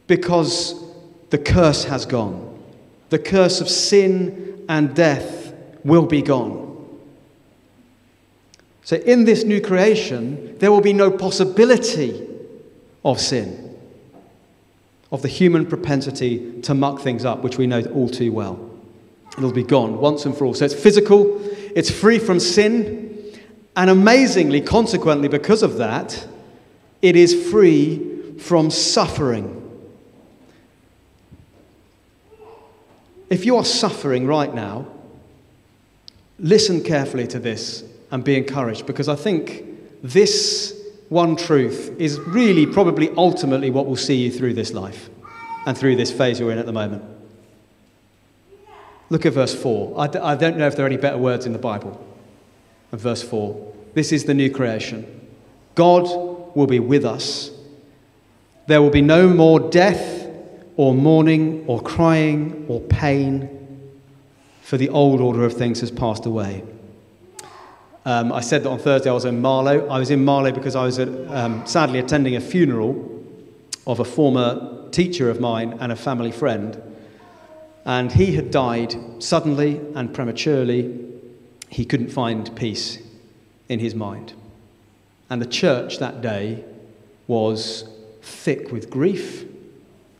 Because 0.08 0.84
the 1.30 1.38
curse 1.38 1.84
has 1.84 2.08
gone. 2.08 2.60
The 3.10 3.20
curse 3.20 3.62
of 3.62 3.70
sin 3.70 4.66
and 4.68 4.96
death 4.96 5.54
will 5.84 6.08
be 6.08 6.24
gone. 6.24 6.60
So, 8.84 8.96
in 8.96 9.26
this 9.26 9.44
new 9.44 9.62
creation, 9.62 10.58
there 10.58 10.72
will 10.72 10.82
be 10.82 10.94
no 10.94 11.12
possibility 11.12 12.30
of 13.04 13.20
sin, 13.20 13.78
of 15.12 15.22
the 15.22 15.28
human 15.28 15.66
propensity 15.66 16.62
to 16.62 16.74
muck 16.74 17.02
things 17.02 17.26
up, 17.26 17.44
which 17.44 17.58
we 17.58 17.68
know 17.68 17.82
all 17.94 18.10
too 18.10 18.32
well. 18.32 18.70
It'll 19.38 19.52
be 19.52 19.64
gone 19.64 20.00
once 20.00 20.26
and 20.26 20.38
for 20.38 20.46
all. 20.46 20.54
So 20.54 20.66
it's 20.66 20.74
physical, 20.74 21.40
it's 21.76 21.90
free 21.90 22.20
from 22.20 22.40
sin, 22.40 23.38
and 23.76 23.90
amazingly, 23.90 24.62
consequently, 24.62 25.28
because 25.28 25.64
of 25.64 25.78
that, 25.78 26.28
it 27.02 27.16
is 27.16 27.50
free 27.50 28.38
from 28.38 28.70
suffering. 28.70 29.58
If 33.30 33.46
you 33.46 33.56
are 33.56 33.64
suffering 33.64 34.28
right 34.28 34.54
now, 34.54 34.88
listen 36.38 36.84
carefully 36.84 37.28
to 37.28 37.40
this 37.40 37.84
and 38.12 38.24
be 38.26 38.36
encouraged 38.36 38.86
because 38.86 39.08
I 39.08 39.16
think 39.16 39.64
this 40.04 40.81
one 41.12 41.36
truth 41.36 41.94
is 42.00 42.18
really 42.22 42.66
probably 42.66 43.10
ultimately 43.18 43.70
what 43.70 43.86
will 43.86 43.98
see 43.98 44.16
you 44.16 44.32
through 44.32 44.54
this 44.54 44.72
life 44.72 45.10
and 45.66 45.78
through 45.78 45.98
this 45.98 46.10
phase 46.10 46.40
you're 46.40 46.54
in 46.54 46.58
at 46.58 46.66
the 46.66 46.72
moment. 46.72 47.04
Look 49.10 49.26
at 49.26 49.34
verse 49.34 49.54
4. 49.54 50.00
I 50.00 50.08
d- 50.08 50.20
I 50.20 50.36
don't 50.36 50.56
know 50.56 50.68
if 50.68 50.78
there 50.78 50.86
are 50.86 50.88
any 50.88 50.96
better 50.96 51.18
words 51.18 51.46
in 51.46 51.52
the 51.52 51.60
Bible. 51.60 52.02
And 52.94 53.02
verse 53.02 53.22
4 53.22 53.74
this 53.94 54.14
is 54.14 54.24
the 54.24 54.34
new 54.34 54.50
creation. 54.50 55.06
God 55.76 56.08
will 56.56 56.66
be 56.66 56.80
with 56.80 57.04
us. 57.04 57.52
There 58.68 58.82
will 58.82 58.90
be 58.90 59.02
no 59.02 59.28
more 59.28 59.60
death 59.60 60.30
or 60.78 60.94
mourning 60.94 61.66
or 61.68 61.82
crying 61.82 62.66
or 62.70 62.80
pain, 62.80 63.92
for 64.62 64.78
the 64.78 64.88
old 64.88 65.20
order 65.20 65.44
of 65.44 65.56
things 65.56 65.82
has 65.82 65.92
passed 65.92 66.26
away. 66.26 66.64
Um, 68.04 68.32
I 68.32 68.42
said 68.42 68.64
that 68.64 68.70
on 68.70 68.80
Thursday 68.80 69.10
I 69.10 69.14
was 69.14 69.26
in 69.26 69.42
Marlow. 69.42 69.88
I 69.88 70.00
was 70.00 70.10
in 70.10 70.26
Marlow 70.26 70.52
because 70.52 70.76
I 70.76 70.84
was 70.84 70.98
at, 70.98 71.08
um, 71.28 71.66
sadly 71.68 72.00
attending 72.00 72.36
a 72.36 72.42
funeral 72.42 73.08
of 73.86 74.00
a 74.00 74.06
former 74.06 74.90
teacher 74.92 75.30
of 75.30 75.40
mine 75.40 75.78
and 75.80 75.92
a 75.92 75.96
family 75.96 76.32
friend. 76.32 76.82
And 77.86 78.12
he 78.12 78.36
had 78.36 78.52
died 78.52 78.96
suddenly 79.20 79.82
and 79.96 80.14
prematurely. 80.14 81.00
He 81.70 81.86
couldn't 81.86 82.10
find 82.10 82.56
peace 82.56 83.00
in 83.70 83.80
his 83.80 83.96
mind. 83.96 84.34
And 85.30 85.42
the 85.42 85.46
church 85.46 86.00
that 86.00 86.22
day 86.22 86.64
was 87.28 87.88
thick 88.22 88.72
with 88.72 88.90
grief. 88.90 89.46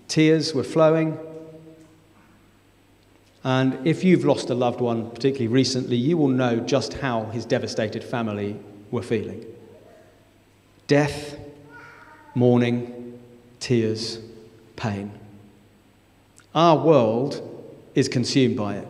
Tears 0.08 0.54
were 0.54 0.64
flowing. 0.64 1.18
And 3.44 3.86
if 3.88 4.04
you've 4.04 4.24
lost 4.24 4.50
a 4.50 4.54
loved 4.54 4.82
one, 4.82 5.10
particularly 5.10 5.48
recently, 5.48 5.96
you 5.96 6.18
will 6.18 6.28
know 6.28 6.60
just 6.60 6.94
how 6.94 7.26
his 7.26 7.46
devastated 7.46 8.04
family 8.04 8.58
were 8.92 9.02
feeling 9.02 9.46
death, 10.88 11.38
mourning, 12.36 13.18
tears, 13.60 14.20
pain. 14.76 15.12
Our 16.54 16.78
world 16.78 17.48
is 17.96 18.10
consumed 18.10 18.58
by 18.58 18.76
it. 18.76 18.88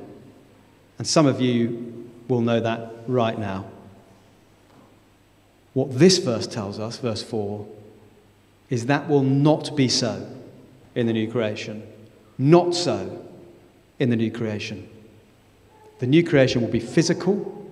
And 0.97 1.05
some 1.05 1.27
of 1.27 1.39
you 1.39 2.09
will 2.27 2.41
know 2.41 2.59
that 2.59 2.91
right 3.07 3.37
now. 3.37 3.65
What 5.73 5.97
this 5.97 6.17
verse 6.17 6.47
tells 6.47 6.79
us, 6.79 6.97
verse 6.97 7.21
4, 7.21 7.67
is 8.69 8.87
that 8.87 9.07
will 9.07 9.23
not 9.23 9.75
be 9.75 9.87
so 9.87 10.27
in 10.95 11.07
the 11.07 11.13
new 11.13 11.29
creation. 11.29 11.83
Not 12.37 12.73
so 12.73 13.20
in 14.01 14.09
the 14.09 14.15
new 14.15 14.31
creation. 14.31 14.89
The 15.99 16.07
new 16.07 16.23
creation 16.23 16.59
will 16.61 16.71
be 16.71 16.79
physical, 16.79 17.71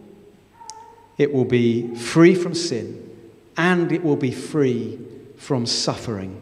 it 1.17 1.33
will 1.33 1.43
be 1.43 1.95
free 1.95 2.35
from 2.35 2.53
sin, 2.53 3.09
and 3.57 3.91
it 3.91 4.03
will 4.03 4.15
be 4.15 4.29
free 4.31 4.99
from 5.37 5.65
suffering. 5.65 6.39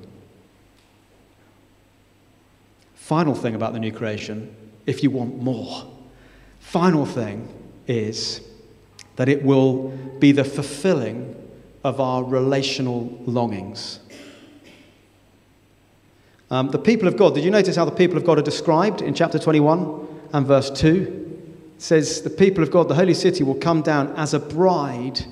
Final 2.96 3.34
thing 3.34 3.56
about 3.56 3.72
the 3.72 3.80
new 3.80 3.94
creation, 3.94 4.54
if 4.86 5.04
you 5.04 5.10
want 5.10 5.42
more, 5.42 5.90
final 6.60 7.06
thing 7.06 7.48
is 7.88 8.42
that 9.16 9.30
it 9.30 9.42
will 9.42 9.88
be 10.20 10.34
the 10.34 10.44
fulfilling 10.44 11.34
of 11.86 12.02
our 12.02 12.26
relational 12.26 13.18
longings. 13.26 14.02
Um, 16.50 16.70
the 16.70 16.80
people 16.80 17.08
of 17.08 17.18
God, 17.18 17.36
did 17.36 17.44
you 17.44 17.52
notice 17.52 17.76
how 17.76 17.86
the 17.86 17.92
people 17.92 18.18
of 18.18 18.26
God 18.26 18.40
are 18.40 18.44
described 18.44 19.02
in 19.02 19.14
chapter 19.14 19.38
21 19.38 20.08
and 20.34 20.48
verse 20.48 20.70
2? 20.70 21.24
It 21.76 21.82
says, 21.82 22.22
The 22.22 22.30
people 22.30 22.64
of 22.64 22.72
God, 22.72 22.88
the 22.88 22.96
holy 22.96 23.14
city, 23.14 23.44
will 23.44 23.56
come 23.56 23.82
down 23.82 24.16
as 24.16 24.34
a 24.34 24.40
bride 24.40 25.26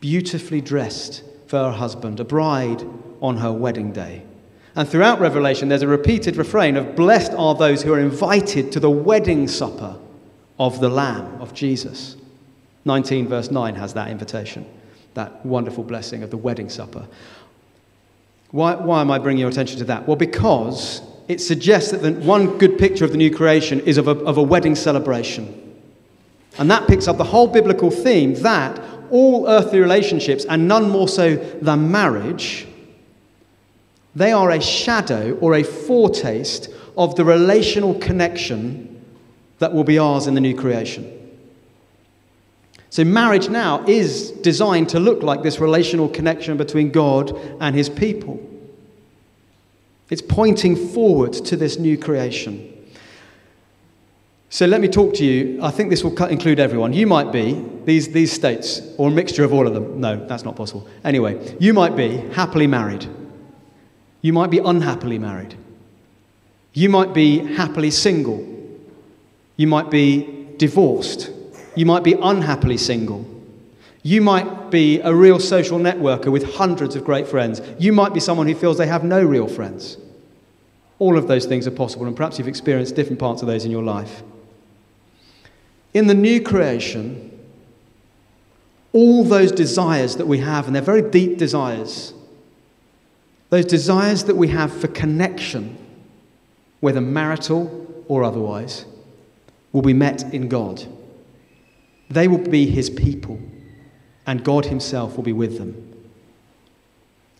beautifully 0.00 0.60
dressed 0.60 1.24
for 1.46 1.58
her 1.58 1.72
husband, 1.72 2.20
a 2.20 2.24
bride 2.24 2.84
on 3.20 3.38
her 3.38 3.52
wedding 3.52 3.92
day. 3.92 4.22
And 4.76 4.88
throughout 4.88 5.18
Revelation, 5.18 5.68
there's 5.68 5.82
a 5.82 5.88
repeated 5.88 6.36
refrain 6.36 6.76
of 6.76 6.94
Blessed 6.94 7.32
are 7.32 7.54
those 7.54 7.82
who 7.82 7.92
are 7.94 7.98
invited 7.98 8.70
to 8.72 8.80
the 8.80 8.90
wedding 8.90 9.48
supper 9.48 9.98
of 10.58 10.80
the 10.80 10.88
Lamb, 10.88 11.40
of 11.40 11.54
Jesus. 11.54 12.16
19, 12.84 13.26
verse 13.26 13.50
9 13.50 13.74
has 13.74 13.94
that 13.94 14.10
invitation, 14.10 14.66
that 15.14 15.44
wonderful 15.44 15.82
blessing 15.82 16.22
of 16.22 16.30
the 16.30 16.36
wedding 16.36 16.68
supper. 16.68 17.08
Why, 18.50 18.74
why 18.74 19.00
am 19.00 19.10
I 19.10 19.18
bringing 19.18 19.40
your 19.40 19.50
attention 19.50 19.78
to 19.78 19.84
that? 19.84 20.06
Well, 20.06 20.16
because 20.16 21.02
it 21.28 21.40
suggests 21.40 21.90
that 21.90 21.98
the, 21.98 22.12
one 22.12 22.58
good 22.58 22.78
picture 22.78 23.04
of 23.04 23.12
the 23.12 23.18
new 23.18 23.34
creation 23.34 23.80
is 23.80 23.98
of 23.98 24.08
a, 24.08 24.12
of 24.12 24.38
a 24.38 24.42
wedding 24.42 24.74
celebration. 24.74 25.76
And 26.58 26.70
that 26.70 26.88
picks 26.88 27.06
up 27.06 27.18
the 27.18 27.24
whole 27.24 27.46
biblical 27.46 27.90
theme 27.90 28.34
that 28.36 28.80
all 29.10 29.48
earthly 29.48 29.80
relationships, 29.80 30.44
and 30.44 30.68
none 30.68 30.90
more 30.90 31.08
so 31.08 31.36
than 31.36 31.90
marriage, 31.90 32.66
they 34.14 34.32
are 34.32 34.50
a 34.50 34.60
shadow 34.60 35.32
or 35.40 35.54
a 35.54 35.62
foretaste 35.62 36.68
of 36.96 37.14
the 37.16 37.24
relational 37.24 37.94
connection 37.94 39.02
that 39.60 39.72
will 39.72 39.84
be 39.84 39.98
ours 39.98 40.26
in 40.26 40.34
the 40.34 40.40
new 40.40 40.54
creation. 40.54 41.17
So, 42.90 43.04
marriage 43.04 43.48
now 43.48 43.84
is 43.86 44.30
designed 44.30 44.88
to 44.90 45.00
look 45.00 45.22
like 45.22 45.42
this 45.42 45.60
relational 45.60 46.08
connection 46.08 46.56
between 46.56 46.90
God 46.90 47.36
and 47.60 47.76
his 47.76 47.88
people. 47.88 48.40
It's 50.08 50.22
pointing 50.22 50.74
forward 50.74 51.34
to 51.34 51.56
this 51.56 51.78
new 51.78 51.98
creation. 51.98 52.74
So, 54.48 54.64
let 54.64 54.80
me 54.80 54.88
talk 54.88 55.12
to 55.14 55.24
you. 55.24 55.62
I 55.62 55.70
think 55.70 55.90
this 55.90 56.02
will 56.02 56.16
include 56.24 56.58
everyone. 56.58 56.94
You 56.94 57.06
might 57.06 57.30
be 57.30 57.62
these, 57.84 58.08
these 58.08 58.32
states, 58.32 58.80
or 58.96 59.08
a 59.08 59.12
mixture 59.12 59.44
of 59.44 59.52
all 59.52 59.66
of 59.66 59.74
them. 59.74 60.00
No, 60.00 60.26
that's 60.26 60.44
not 60.44 60.56
possible. 60.56 60.88
Anyway, 61.04 61.56
you 61.60 61.74
might 61.74 61.94
be 61.94 62.16
happily 62.32 62.66
married. 62.66 63.06
You 64.22 64.32
might 64.32 64.50
be 64.50 64.58
unhappily 64.58 65.18
married. 65.18 65.54
You 66.72 66.88
might 66.88 67.12
be 67.12 67.54
happily 67.54 67.90
single. 67.90 68.46
You 69.56 69.66
might 69.66 69.90
be 69.90 70.54
divorced. 70.56 71.30
You 71.78 71.86
might 71.86 72.02
be 72.02 72.14
unhappily 72.14 72.76
single. 72.76 73.24
You 74.02 74.20
might 74.20 74.72
be 74.72 74.98
a 74.98 75.14
real 75.14 75.38
social 75.38 75.78
networker 75.78 76.26
with 76.26 76.54
hundreds 76.54 76.96
of 76.96 77.04
great 77.04 77.28
friends. 77.28 77.62
You 77.78 77.92
might 77.92 78.12
be 78.12 78.18
someone 78.18 78.48
who 78.48 78.56
feels 78.56 78.78
they 78.78 78.88
have 78.88 79.04
no 79.04 79.22
real 79.22 79.46
friends. 79.46 79.96
All 80.98 81.16
of 81.16 81.28
those 81.28 81.46
things 81.46 81.68
are 81.68 81.70
possible, 81.70 82.06
and 82.06 82.16
perhaps 82.16 82.36
you've 82.36 82.48
experienced 82.48 82.96
different 82.96 83.20
parts 83.20 83.42
of 83.42 83.46
those 83.46 83.64
in 83.64 83.70
your 83.70 83.84
life. 83.84 84.24
In 85.94 86.08
the 86.08 86.14
new 86.14 86.42
creation, 86.42 87.38
all 88.92 89.22
those 89.22 89.52
desires 89.52 90.16
that 90.16 90.26
we 90.26 90.38
have, 90.38 90.66
and 90.66 90.74
they're 90.74 90.82
very 90.82 91.08
deep 91.08 91.38
desires, 91.38 92.12
those 93.50 93.66
desires 93.66 94.24
that 94.24 94.36
we 94.36 94.48
have 94.48 94.72
for 94.72 94.88
connection, 94.88 95.78
whether 96.80 97.00
marital 97.00 98.04
or 98.08 98.24
otherwise, 98.24 98.84
will 99.70 99.82
be 99.82 99.94
met 99.94 100.34
in 100.34 100.48
God. 100.48 100.84
They 102.10 102.28
will 102.28 102.38
be 102.38 102.66
His 102.66 102.90
people, 102.90 103.38
and 104.26 104.44
God 104.44 104.66
Himself 104.66 105.16
will 105.16 105.24
be 105.24 105.32
with 105.32 105.58
them. 105.58 105.84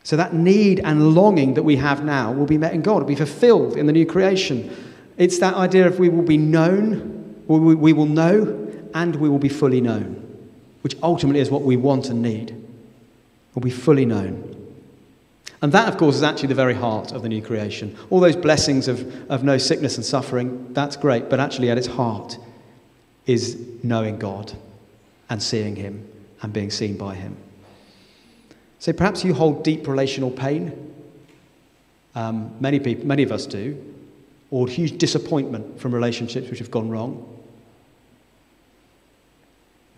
So 0.02 0.16
that 0.16 0.32
need 0.32 0.80
and 0.80 1.14
longing 1.14 1.54
that 1.54 1.62
we 1.62 1.76
have 1.76 2.04
now 2.04 2.32
will 2.32 2.46
be 2.46 2.58
met 2.58 2.72
in 2.72 2.82
God, 2.82 3.02
will 3.02 3.08
be 3.08 3.14
fulfilled 3.14 3.76
in 3.76 3.86
the 3.86 3.92
new 3.92 4.06
creation. 4.06 4.74
It's 5.16 5.38
that 5.38 5.54
idea 5.54 5.86
of 5.86 5.98
we 5.98 6.08
will 6.08 6.22
be 6.22 6.38
known, 6.38 7.44
we 7.46 7.92
will 7.92 8.06
know, 8.06 8.70
and 8.94 9.16
we 9.16 9.28
will 9.28 9.38
be 9.38 9.48
fully 9.48 9.80
known, 9.80 10.38
which 10.82 10.96
ultimately 11.02 11.40
is 11.40 11.50
what 11.50 11.62
we 11.62 11.76
want 11.76 12.08
and 12.08 12.22
need. 12.22 12.54
We'll 13.54 13.62
be 13.62 13.70
fully 13.70 14.06
known. 14.06 14.44
And 15.60 15.72
that, 15.72 15.88
of 15.88 15.96
course, 15.96 16.14
is 16.14 16.22
actually 16.22 16.48
the 16.48 16.54
very 16.54 16.74
heart 16.74 17.12
of 17.12 17.22
the 17.22 17.28
new 17.28 17.42
creation. 17.42 17.96
All 18.10 18.20
those 18.20 18.36
blessings 18.36 18.86
of, 18.86 19.30
of 19.30 19.42
no 19.42 19.58
sickness 19.58 19.96
and 19.96 20.06
suffering, 20.06 20.72
that's 20.72 20.96
great, 20.96 21.28
but 21.28 21.40
actually 21.40 21.70
at 21.70 21.76
its 21.76 21.88
heart 21.88 22.38
is 23.28 23.58
knowing 23.84 24.18
God 24.18 24.52
and 25.30 25.40
seeing 25.40 25.76
Him 25.76 26.04
and 26.42 26.52
being 26.52 26.70
seen 26.70 26.96
by 26.96 27.14
Him. 27.14 27.36
So 28.80 28.92
perhaps 28.92 29.22
you 29.22 29.34
hold 29.34 29.62
deep 29.62 29.86
relational 29.86 30.30
pain. 30.30 30.94
Um, 32.14 32.56
many, 32.58 32.80
people, 32.80 33.06
many 33.06 33.22
of 33.22 33.30
us 33.30 33.46
do. 33.46 33.84
Or 34.50 34.66
huge 34.66 34.98
disappointment 34.98 35.78
from 35.78 35.94
relationships 35.94 36.48
which 36.48 36.58
have 36.58 36.70
gone 36.70 36.88
wrong. 36.88 37.38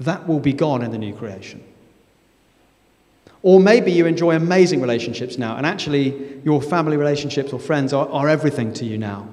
That 0.01 0.27
will 0.27 0.41
be 0.41 0.53
gone 0.53 0.83
in 0.83 0.91
the 0.91 0.99
new 0.99 1.15
creation. 1.15 1.63
Or 3.43 3.61
maybe 3.61 3.93
you 3.93 4.07
enjoy 4.07 4.35
amazing 4.35 4.81
relationships 4.81 5.39
now, 5.39 5.57
and 5.57 5.65
actually 5.65 6.41
your 6.45 6.61
family 6.61 6.97
relationships 6.97 7.53
or 7.53 7.61
friends 7.61 7.93
are, 7.93 8.09
are 8.09 8.29
everything 8.29 8.73
to 8.75 8.85
you 8.85 8.99
now. 8.99 9.29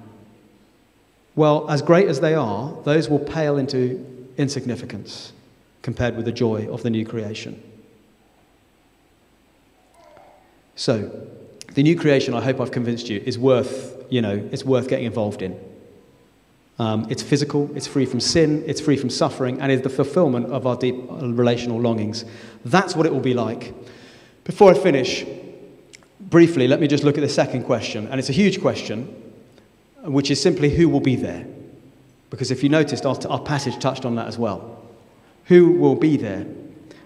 Well, 1.37 1.69
as 1.69 1.83
great 1.83 2.07
as 2.07 2.19
they 2.19 2.33
are, 2.33 2.75
those 2.83 3.09
will 3.09 3.19
pale 3.19 3.57
into 3.57 4.03
insignificance 4.37 5.33
compared 5.83 6.15
with 6.15 6.25
the 6.25 6.31
joy 6.31 6.67
of 6.67 6.81
the 6.81 6.89
new 6.89 7.05
creation. 7.05 7.61
So, 10.75 11.11
the 11.75 11.83
new 11.83 11.95
creation, 11.95 12.33
I 12.33 12.41
hope 12.41 12.59
I've 12.59 12.71
convinced 12.71 13.07
you, 13.07 13.21
is 13.23 13.37
worth, 13.37 14.03
you 14.09 14.19
know, 14.19 14.49
it's 14.51 14.65
worth 14.65 14.89
getting 14.89 15.05
involved 15.05 15.43
in. 15.43 15.59
Um, 16.79 17.05
it's 17.07 17.21
physical, 17.21 17.69
it's 17.75 17.85
free 17.85 18.07
from 18.07 18.19
sin, 18.19 18.63
it's 18.65 18.81
free 18.81 18.97
from 18.97 19.11
suffering, 19.11 19.61
and 19.61 19.71
is 19.71 19.81
the 19.81 19.89
fulfillment 19.89 20.47
of 20.47 20.65
our 20.65 20.75
deep 20.75 20.95
relational 21.07 21.79
longings. 21.79 22.25
That's 22.65 22.95
what 22.95 23.05
it 23.05 23.13
will 23.13 23.19
be 23.19 23.35
like. 23.35 23.75
Before 24.43 24.71
I 24.71 24.73
finish, 24.73 25.23
briefly, 26.19 26.67
let 26.67 26.79
me 26.79 26.87
just 26.87 27.03
look 27.03 27.15
at 27.15 27.21
the 27.21 27.29
second 27.29 27.65
question. 27.65 28.07
And 28.07 28.19
it's 28.19 28.29
a 28.29 28.33
huge 28.33 28.59
question, 28.59 29.26
which 30.03 30.31
is 30.31 30.41
simply 30.41 30.69
who 30.69 30.89
will 30.89 30.99
be 30.99 31.15
there? 31.15 31.45
Because 32.29 32.51
if 32.51 32.63
you 32.63 32.69
noticed, 32.69 33.05
our, 33.05 33.17
our 33.29 33.41
passage 33.41 33.79
touched 33.79 34.05
on 34.05 34.15
that 34.15 34.27
as 34.27 34.37
well. 34.37 34.83
Who 35.45 35.71
will 35.71 35.95
be 35.95 36.17
there? 36.17 36.45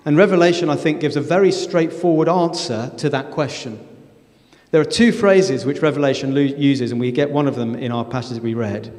And 0.03 0.17
Revelation, 0.17 0.69
I 0.69 0.75
think, 0.75 0.99
gives 0.99 1.15
a 1.15 1.21
very 1.21 1.51
straightforward 1.51 2.27
answer 2.27 2.91
to 2.97 3.09
that 3.09 3.31
question. 3.31 3.87
There 4.71 4.81
are 4.81 4.85
two 4.85 5.11
phrases 5.11 5.65
which 5.65 5.81
Revelation 5.81 6.35
uses, 6.35 6.91
and 6.91 6.99
we 6.99 7.11
get 7.11 7.29
one 7.29 7.47
of 7.47 7.55
them 7.55 7.75
in 7.75 7.91
our 7.91 8.05
passage 8.05 8.41
we 8.41 8.53
read. 8.53 8.91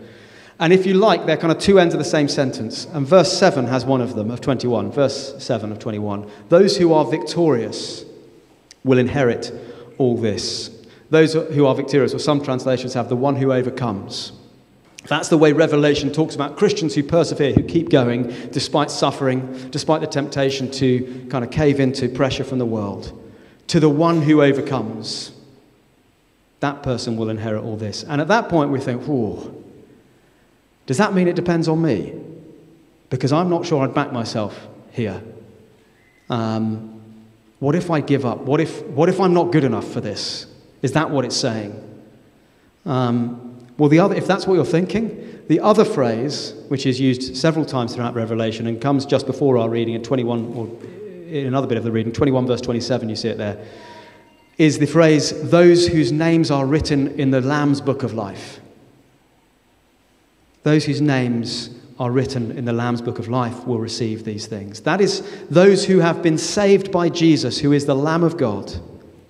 And 0.61 0.73
if 0.73 0.87
you 0.87 0.95
like, 0.95 1.27
they're 1.27 1.37
kind 1.37 1.51
of 1.51 1.59
two 1.59 1.81
ends 1.81 1.95
of 1.95 1.99
the 1.99 2.05
same 2.05 2.29
sentence. 2.29 2.87
And 2.93 3.07
verse 3.07 3.37
7 3.37 3.67
has 3.67 3.85
one 3.85 4.01
of 4.01 4.15
them, 4.15 4.31
of 4.31 4.41
21. 4.41 4.93
Verse 4.93 5.35
7 5.43 5.73
of 5.73 5.79
21. 5.79 6.31
Those 6.51 6.77
who 6.77 6.93
are 6.93 7.05
victorious 7.05 8.05
will 8.85 8.99
inherit 8.99 9.53
all 9.99 10.17
this. 10.17 10.71
Those 11.13 11.35
who 11.35 11.67
are 11.67 11.75
victorious, 11.75 12.15
or 12.15 12.19
some 12.19 12.43
translations 12.43 12.95
have 12.95 13.11
the 13.11 13.17
one 13.17 13.37
who 13.37 13.53
overcomes. 13.53 14.33
That's 15.09 15.29
the 15.29 15.37
way 15.37 15.53
Revelation 15.53 16.11
talks 16.11 16.35
about 16.35 16.57
Christians 16.57 16.95
who 16.95 17.03
persevere, 17.03 17.53
who 17.53 17.63
keep 17.63 17.91
going 17.91 18.29
despite 18.51 18.91
suffering, 18.91 19.69
despite 19.69 20.01
the 20.01 20.07
temptation 20.07 20.71
to 20.71 21.27
kind 21.29 21.45
of 21.45 21.51
cave 21.51 21.81
into 21.81 22.09
pressure 22.09 22.45
from 22.45 22.59
the 22.59 22.65
world. 22.65 23.13
To 23.67 23.79
the 23.79 23.91
one 23.91 24.23
who 24.23 24.41
overcomes, 24.41 25.33
that 26.61 26.83
person 26.83 27.19
will 27.19 27.29
inherit 27.29 27.63
all 27.63 27.77
this. 27.77 28.05
And 28.05 28.19
at 28.19 28.29
that 28.29 28.49
point, 28.49 28.71
we 28.71 28.81
think, 28.81 29.03
whoa, 29.03 29.55
does 30.87 30.97
that 30.97 31.13
mean 31.13 31.29
it 31.29 31.37
depends 31.37 31.69
on 31.69 31.83
me? 31.83 32.19
Because 33.11 33.35
I'm 33.35 33.51
not 33.51 33.67
sure 33.67 33.85
I'd 33.85 33.93
back 33.93 34.15
myself 34.15 34.67
here. 34.93 35.23
Um, 36.31 37.03
what 37.59 37.75
if 37.75 37.91
I 37.91 38.01
give 38.01 38.25
up? 38.25 38.39
What 38.39 38.61
if, 38.61 38.83
what 38.87 39.11
if 39.11 39.21
I'm 39.21 39.35
not 39.35 39.53
good 39.53 39.65
enough 39.65 39.93
for 39.93 40.01
this? 40.01 40.47
Is 40.83 40.93
that 40.93 41.11
what 41.11 41.25
it's 41.25 41.37
saying? 41.37 41.73
Um, 42.85 43.57
well, 43.79 43.89
the 43.89 44.01
other, 44.01 44.15
if 44.15 44.27
that's 44.27 44.47
what 44.47 44.55
you're 44.55 44.65
thinking, 44.65 45.43
the 45.49 45.61
other 45.61 45.85
phrase, 45.85 46.55
which 46.69 46.87
is 46.87 47.01
used 47.01 47.37
several 47.37 47.65
times 47.65 47.95
throughout 47.95 48.15
Revelation 48.15 48.67
and 48.67 48.81
comes 48.81 49.07
just 49.07 49.27
before 49.27 49.59
our 49.59 49.69
reading 49.69 49.95
in 49.95 50.03
21, 50.03 50.55
or 50.55 50.67
in 51.29 51.47
another 51.47 51.67
bit 51.67 51.79
of 51.79 51.85
the 51.85 51.93
reading, 51.93 52.13
21 52.13 52.47
verse 52.47 52.61
27, 52.61 53.09
you 53.09 53.17
see 53.17 53.29
it 53.29 53.39
there, 53.39 53.65
is 54.59 54.79
the 54.79 54.87
phrase, 54.87 55.51
those 55.51 55.89
whose 55.89 56.13
names 56.13 56.51
are 56.51 56.67
written 56.67 57.19
in 57.19 57.31
the 57.31 57.41
Lamb's 57.41 57.81
book 57.81 58.03
of 58.03 58.13
life. 58.13 58.61
Those 60.63 60.85
whose 60.85 61.01
names 61.01 61.71
are 61.99 62.11
written 62.11 62.57
in 62.57 62.65
the 62.65 62.73
Lamb's 62.73 63.03
Book 63.03 63.19
of 63.19 63.29
Life 63.29 63.67
will 63.67 63.79
receive 63.79 64.25
these 64.25 64.47
things. 64.47 64.81
That 64.81 65.01
is, 65.01 65.23
those 65.49 65.85
who 65.85 65.99
have 66.01 66.23
been 66.23 66.39
saved 66.39 66.91
by 66.91 67.09
Jesus, 67.09 67.59
who 67.59 67.73
is 67.73 67.87
the 67.87 67.95
Lamb 67.95 68.23
of 68.23 68.37
God, 68.37 68.73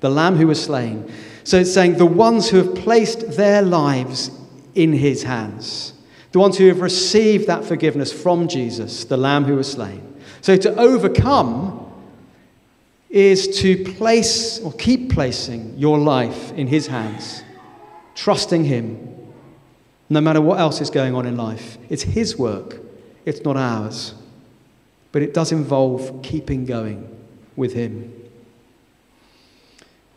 the 0.01 0.11
Lamb 0.11 0.37
who 0.37 0.47
was 0.47 0.63
slain. 0.63 1.11
So 1.45 1.59
it's 1.59 1.73
saying 1.73 1.97
the 1.97 2.07
ones 2.07 2.49
who 2.49 2.59
have 2.59 2.75
placed 2.75 3.37
their 3.37 3.63
lives 3.63 4.31
in 4.75 4.93
his 4.93 5.23
hands, 5.23 5.93
the 6.33 6.39
ones 6.39 6.57
who 6.57 6.69
have 6.69 6.81
received 6.81 7.47
that 7.47 7.65
forgiveness 7.65 8.13
from 8.13 8.49
Jesus, 8.49 9.05
the 9.05 9.17
Lamb 9.17 9.45
who 9.45 9.57
was 9.57 9.71
slain. 9.71 10.21
So 10.41 10.57
to 10.57 10.79
overcome 10.79 11.79
is 13.11 13.61
to 13.61 13.85
place 13.95 14.61
or 14.61 14.73
keep 14.73 15.13
placing 15.13 15.79
your 15.79 15.99
life 15.99 16.53
in 16.53 16.67
his 16.67 16.87
hands, 16.87 17.43
trusting 18.15 18.65
him 18.65 19.13
no 20.13 20.21
matter 20.21 20.43
what 20.43 20.61
else 20.61 20.83
is 20.83 20.91
going 20.91 21.15
on 21.15 21.25
in 21.25 21.39
life. 21.39 21.79
It's 21.89 22.03
His 22.03 22.37
work, 22.37 22.81
it's 23.25 23.41
not 23.43 23.57
ours. 23.57 24.15
But 25.11 25.23
it 25.23 25.33
does 25.33 25.53
involve 25.53 26.23
keeping 26.23 26.67
going 26.67 27.09
with 27.57 27.73
Him. 27.73 28.13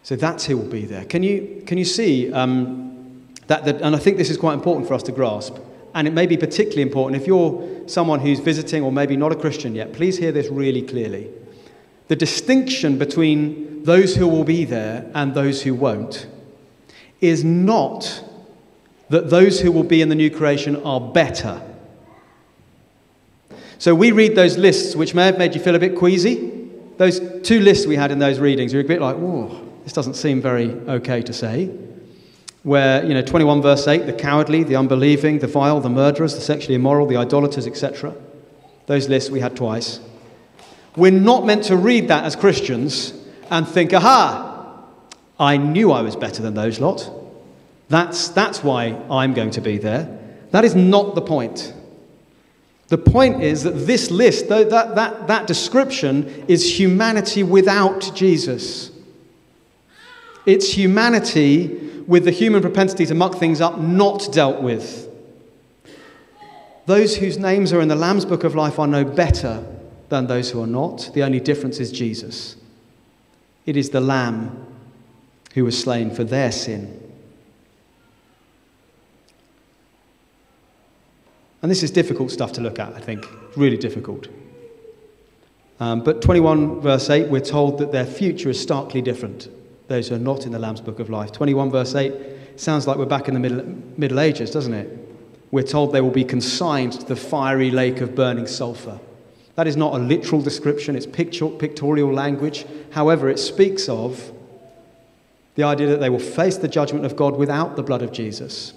So 0.05 0.15
that's 0.15 0.45
who 0.45 0.55
will 0.55 0.69
be 0.69 0.85
there. 0.85 1.03
Can 1.03 1.23
you, 1.23 1.63
can 1.65 1.79
you 1.79 1.83
see 1.83 2.31
um, 2.31 3.25
that, 3.47 3.65
that? 3.65 3.81
And 3.81 3.95
I 3.95 3.97
think 3.97 4.17
this 4.17 4.29
is 4.29 4.37
quite 4.37 4.53
important 4.53 4.87
for 4.87 4.93
us 4.93 5.01
to 5.01 5.11
grasp. 5.11 5.57
And 5.95 6.07
it 6.07 6.13
may 6.13 6.27
be 6.27 6.37
particularly 6.37 6.83
important 6.83 7.19
if 7.19 7.25
you're 7.25 7.67
someone 7.87 8.19
who's 8.19 8.39
visiting 8.39 8.83
or 8.83 8.91
maybe 8.91 9.17
not 9.17 9.31
a 9.31 9.35
Christian 9.35 9.73
yet. 9.73 9.93
Please 9.93 10.19
hear 10.19 10.31
this 10.31 10.47
really 10.49 10.83
clearly. 10.83 11.31
The 12.07 12.15
distinction 12.15 12.99
between 12.99 13.81
those 13.81 14.15
who 14.15 14.27
will 14.27 14.43
be 14.43 14.63
there 14.63 15.09
and 15.15 15.33
those 15.33 15.63
who 15.63 15.73
won't 15.73 16.27
is 17.19 17.43
not 17.43 18.23
that 19.09 19.31
those 19.31 19.59
who 19.61 19.71
will 19.71 19.83
be 19.83 20.03
in 20.03 20.09
the 20.09 20.15
new 20.15 20.29
creation 20.29 20.75
are 20.83 21.01
better. 21.01 21.63
So 23.79 23.95
we 23.95 24.11
read 24.11 24.35
those 24.35 24.55
lists, 24.55 24.95
which 24.95 25.15
may 25.15 25.25
have 25.25 25.39
made 25.39 25.55
you 25.55 25.61
feel 25.61 25.73
a 25.73 25.79
bit 25.79 25.95
queasy. 25.95 26.69
Those 26.97 27.19
two 27.41 27.59
lists 27.59 27.87
we 27.87 27.95
had 27.95 28.11
in 28.11 28.19
those 28.19 28.37
readings, 28.37 28.71
you're 28.71 28.83
a 28.83 28.85
bit 28.85 29.01
like, 29.01 29.15
whoa, 29.15 29.64
this 29.85 29.93
doesn't 29.93 30.15
seem 30.15 30.41
very 30.41 30.71
okay 30.71 31.21
to 31.21 31.31
say. 31.31 31.67
Where, 32.63 33.05
you 33.05 33.13
know, 33.13 33.21
21 33.21 33.61
verse 33.61 33.87
8, 33.87 34.07
the 34.07 34.13
cowardly, 34.13 34.63
the 34.63 34.75
unbelieving, 34.75 35.37
the 35.37 35.47
vile, 35.47 35.79
the 35.79 35.89
murderers, 35.89 36.33
the 36.33 36.41
sexually 36.41 36.73
immoral, 36.73 37.05
the 37.05 37.17
idolaters, 37.17 37.67
etc. 37.67 38.15
Those 38.87 39.07
lists 39.07 39.29
we 39.29 39.39
had 39.39 39.55
twice. 39.55 39.99
We're 40.95 41.11
not 41.11 41.45
meant 41.45 41.65
to 41.65 41.77
read 41.77 42.07
that 42.07 42.23
as 42.23 42.35
Christians 42.35 43.13
and 43.51 43.67
think, 43.67 43.93
aha, 43.93 44.83
I 45.39 45.57
knew 45.57 45.91
I 45.91 46.01
was 46.01 46.15
better 46.15 46.41
than 46.41 46.55
those 46.55 46.79
lot. 46.79 47.07
That's, 47.89 48.29
that's 48.29 48.63
why 48.63 48.99
I'm 49.11 49.35
going 49.35 49.51
to 49.51 49.61
be 49.61 49.77
there. 49.77 50.19
That 50.49 50.65
is 50.65 50.73
not 50.73 51.13
the 51.13 51.21
point. 51.21 51.75
The 52.87 52.97
point 52.97 53.43
is 53.43 53.61
that 53.63 53.71
this 53.71 54.09
list, 54.09 54.49
that, 54.49 54.71
that, 54.71 55.27
that 55.27 55.45
description, 55.45 56.45
is 56.47 56.79
humanity 56.79 57.43
without 57.43 58.11
Jesus. 58.15 58.89
It's 60.45 60.71
humanity 60.71 61.67
with 62.07 62.25
the 62.25 62.31
human 62.31 62.61
propensity 62.61 63.05
to 63.07 63.15
muck 63.15 63.35
things 63.35 63.61
up 63.61 63.79
not 63.79 64.31
dealt 64.31 64.61
with. 64.61 65.09
Those 66.85 67.17
whose 67.17 67.37
names 67.37 67.73
are 67.73 67.81
in 67.81 67.87
the 67.87 67.95
Lamb's 67.95 68.25
book 68.25 68.43
of 68.43 68.53
life 68.53 68.77
are 68.77 68.87
no 68.87 69.03
better 69.03 69.65
than 70.09 70.27
those 70.27 70.51
who 70.51 70.61
are 70.61 70.67
not. 70.67 71.09
The 71.13 71.23
only 71.23 71.39
difference 71.39 71.79
is 71.79 71.91
Jesus. 71.91 72.55
It 73.65 73.75
is 73.75 73.89
the 73.89 74.01
Lamb 74.01 74.67
who 75.55 75.65
was 75.65 75.79
slain 75.79 76.11
for 76.11 76.23
their 76.23 76.51
sin. 76.51 77.01
And 81.63 81.71
this 81.71 81.81
is 81.81 81.89
difficult 81.89 82.29
stuff 82.29 82.51
to 82.53 82.61
look 82.61 82.77
at, 82.77 82.93
I 82.93 82.99
think. 82.99 83.25
Really 83.57 83.77
difficult. 83.77 84.27
Um, 85.79 86.03
but 86.03 86.21
21 86.21 86.81
verse 86.81 87.09
8, 87.09 87.29
we're 87.29 87.39
told 87.39 87.79
that 87.79 87.91
their 87.91 88.05
future 88.05 88.51
is 88.51 88.61
starkly 88.61 89.01
different. 89.01 89.49
Those 89.87 90.09
who 90.09 90.15
are 90.15 90.19
not 90.19 90.45
in 90.45 90.51
the 90.51 90.59
Lamb's 90.59 90.81
Book 90.81 90.99
of 90.99 91.09
Life. 91.09 91.31
21 91.31 91.71
verse 91.71 91.93
8 91.95 92.13
sounds 92.55 92.87
like 92.87 92.97
we're 92.97 93.05
back 93.05 93.27
in 93.27 93.33
the 93.33 93.39
Middle, 93.39 93.65
middle 93.97 94.19
Ages, 94.19 94.51
doesn't 94.51 94.73
it? 94.73 95.05
We're 95.51 95.63
told 95.63 95.93
they 95.93 96.01
will 96.01 96.09
be 96.09 96.23
consigned 96.23 96.93
to 96.93 97.05
the 97.05 97.15
fiery 97.15 97.71
lake 97.71 98.01
of 98.01 98.15
burning 98.15 98.47
sulfur. 98.47 98.99
That 99.55 99.67
is 99.67 99.77
not 99.77 99.93
a 99.93 99.97
literal 99.97 100.41
description, 100.41 100.95
it's 100.95 101.05
picture, 101.05 101.47
pictorial 101.47 102.11
language. 102.11 102.65
However, 102.91 103.29
it 103.29 103.39
speaks 103.39 103.87
of 103.87 104.31
the 105.55 105.63
idea 105.63 105.87
that 105.87 106.01
they 106.01 106.09
will 106.09 106.19
face 106.19 106.57
the 106.57 106.67
judgment 106.67 107.05
of 107.05 107.15
God 107.15 107.37
without 107.37 107.75
the 107.75 107.83
blood 107.83 108.01
of 108.01 108.11
Jesus, 108.11 108.73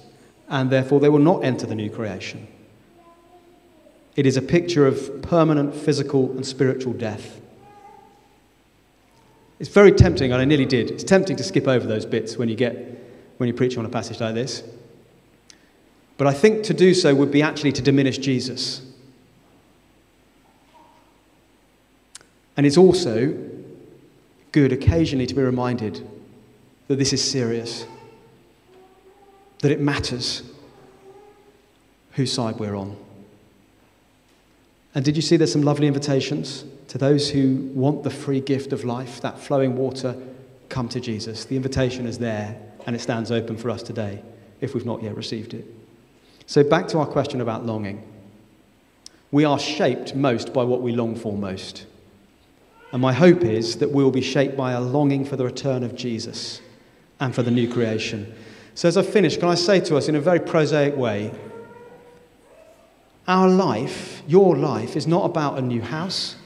and 0.48 0.70
therefore 0.70 1.00
they 1.00 1.08
will 1.08 1.18
not 1.18 1.44
enter 1.44 1.66
the 1.66 1.74
new 1.74 1.90
creation. 1.90 2.46
It 4.14 4.26
is 4.26 4.36
a 4.36 4.42
picture 4.42 4.86
of 4.86 5.22
permanent 5.22 5.74
physical 5.74 6.30
and 6.32 6.46
spiritual 6.46 6.92
death. 6.92 7.40
It's 9.58 9.68
very 9.68 9.92
tempting, 9.92 10.32
and 10.32 10.40
I 10.40 10.44
nearly 10.44 10.66
did. 10.66 10.90
It's 10.90 11.04
tempting 11.04 11.36
to 11.36 11.42
skip 11.42 11.66
over 11.66 11.86
those 11.86 12.06
bits 12.06 12.36
when 12.36 12.48
you 12.48 12.54
get 12.54 12.96
when 13.38 13.46
you 13.48 13.54
preach 13.54 13.76
on 13.76 13.84
a 13.84 13.88
passage 13.88 14.20
like 14.20 14.34
this. 14.34 14.62
But 16.16 16.26
I 16.26 16.32
think 16.32 16.64
to 16.64 16.74
do 16.74 16.94
so 16.94 17.14
would 17.14 17.30
be 17.30 17.42
actually 17.42 17.72
to 17.72 17.82
diminish 17.82 18.18
Jesus. 18.18 18.82
And 22.56 22.66
it's 22.66 22.76
also 22.76 23.36
good 24.50 24.72
occasionally 24.72 25.26
to 25.26 25.34
be 25.34 25.42
reminded 25.42 26.06
that 26.88 26.96
this 26.96 27.12
is 27.12 27.22
serious, 27.22 27.86
that 29.60 29.70
it 29.70 29.80
matters 29.80 30.42
whose 32.12 32.32
side 32.32 32.58
we're 32.58 32.74
on. 32.74 32.96
And 34.94 35.04
did 35.04 35.14
you 35.14 35.22
see 35.22 35.36
there's 35.36 35.52
some 35.52 35.62
lovely 35.62 35.86
invitations 35.86 36.64
to 36.88 36.98
those 36.98 37.30
who 37.30 37.70
want 37.74 38.02
the 38.02 38.10
free 38.10 38.40
gift 38.40 38.72
of 38.72 38.84
life, 38.84 39.20
that 39.20 39.38
flowing 39.38 39.76
water? 39.76 40.16
Come 40.68 40.88
to 40.90 41.00
Jesus. 41.00 41.44
The 41.44 41.56
invitation 41.56 42.06
is 42.06 42.18
there 42.18 42.60
and 42.86 42.96
it 42.96 43.00
stands 43.00 43.30
open 43.30 43.56
for 43.56 43.70
us 43.70 43.82
today 43.82 44.22
if 44.60 44.74
we've 44.74 44.86
not 44.86 45.02
yet 45.02 45.16
received 45.16 45.54
it. 45.54 45.66
So, 46.46 46.64
back 46.64 46.88
to 46.88 46.98
our 46.98 47.06
question 47.06 47.40
about 47.40 47.66
longing. 47.66 48.02
We 49.30 49.44
are 49.44 49.58
shaped 49.58 50.14
most 50.14 50.54
by 50.54 50.64
what 50.64 50.80
we 50.80 50.92
long 50.92 51.14
for 51.14 51.34
most. 51.34 51.84
And 52.92 53.02
my 53.02 53.12
hope 53.12 53.42
is 53.42 53.76
that 53.76 53.90
we'll 53.90 54.10
be 54.10 54.22
shaped 54.22 54.56
by 54.56 54.72
a 54.72 54.80
longing 54.80 55.26
for 55.26 55.36
the 55.36 55.44
return 55.44 55.82
of 55.82 55.94
Jesus 55.94 56.62
and 57.20 57.34
for 57.34 57.42
the 57.42 57.50
new 57.50 57.70
creation. 57.70 58.34
So, 58.74 58.88
as 58.88 58.96
I 58.96 59.02
finish, 59.02 59.36
can 59.36 59.48
I 59.48 59.54
say 59.54 59.80
to 59.80 59.96
us 59.96 60.08
in 60.08 60.14
a 60.14 60.20
very 60.20 60.40
prosaic 60.40 60.96
way 60.96 61.32
our 63.26 63.46
life, 63.46 64.22
your 64.26 64.56
life, 64.56 64.96
is 64.96 65.06
not 65.06 65.26
about 65.26 65.58
a 65.58 65.62
new 65.62 65.82
house. 65.82 66.36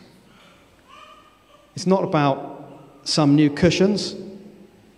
It's 1.75 1.87
not 1.87 2.05
about 2.05 2.99
some 3.05 3.35
new 3.35 3.51
cushions. 3.51 4.15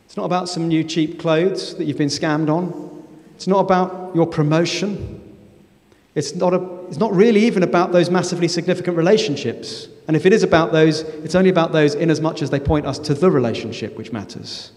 It's 0.06 0.16
not 0.16 0.24
about 0.24 0.48
some 0.48 0.68
new 0.68 0.84
cheap 0.84 1.18
clothes 1.18 1.76
that 1.76 1.84
you've 1.84 1.98
been 1.98 2.08
scammed 2.08 2.48
on. 2.48 3.04
It's 3.34 3.46
not 3.46 3.60
about 3.60 4.14
your 4.14 4.26
promotion. 4.26 5.20
It's 6.14 6.34
not, 6.34 6.54
a, 6.54 6.62
it's 6.86 6.98
not 6.98 7.12
really 7.12 7.44
even 7.44 7.62
about 7.62 7.90
those 7.90 8.10
massively 8.10 8.46
significant 8.46 8.96
relationships. 8.96 9.88
And 10.06 10.16
if 10.16 10.26
it 10.26 10.32
is 10.32 10.42
about 10.42 10.70
those, 10.70 11.00
it's 11.00 11.34
only 11.34 11.50
about 11.50 11.72
those 11.72 11.94
in 11.94 12.10
as 12.10 12.20
much 12.20 12.42
as 12.42 12.50
they 12.50 12.60
point 12.60 12.86
us 12.86 12.98
to 13.00 13.14
the 13.14 13.30
relationship 13.30 13.96
which 13.96 14.12
matters. 14.12 14.70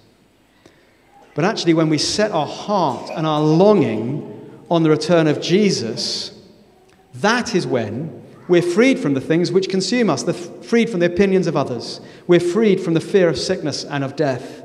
But 1.36 1.45
actually, 1.45 1.75
when 1.75 1.89
we 1.89 1.99
set 1.99 2.31
our 2.31 2.47
heart 2.47 3.12
and 3.15 3.27
our 3.27 3.41
longing 3.41 4.33
on 4.71 4.81
the 4.81 4.89
return 4.89 5.27
of 5.27 5.39
Jesus, 5.39 6.41
that 7.15 7.53
is 7.53 7.67
when 7.67 8.23
we're 8.47 8.62
freed 8.62 8.99
from 8.99 9.13
the 9.13 9.21
things 9.21 9.51
which 9.51 9.69
consume 9.69 10.10
us, 10.10 10.23
freed 10.65 10.89
from 10.89 10.99
the 10.99 11.05
opinions 11.05 11.47
of 11.47 11.55
others. 11.57 11.99
We're 12.27 12.39
freed 12.39 12.79
from 12.79 12.93
the 12.93 13.01
fear 13.01 13.29
of 13.29 13.38
sickness 13.38 13.83
and 13.83 14.03
of 14.03 14.15
death. 14.15 14.63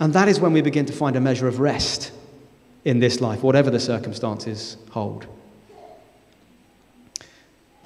And 0.00 0.12
that 0.14 0.28
is 0.28 0.40
when 0.40 0.52
we 0.52 0.62
begin 0.62 0.86
to 0.86 0.92
find 0.92 1.14
a 1.14 1.20
measure 1.20 1.46
of 1.46 1.60
rest 1.60 2.10
in 2.84 2.98
this 2.98 3.20
life, 3.20 3.42
whatever 3.42 3.70
the 3.70 3.78
circumstances 3.78 4.76
hold. 4.90 5.26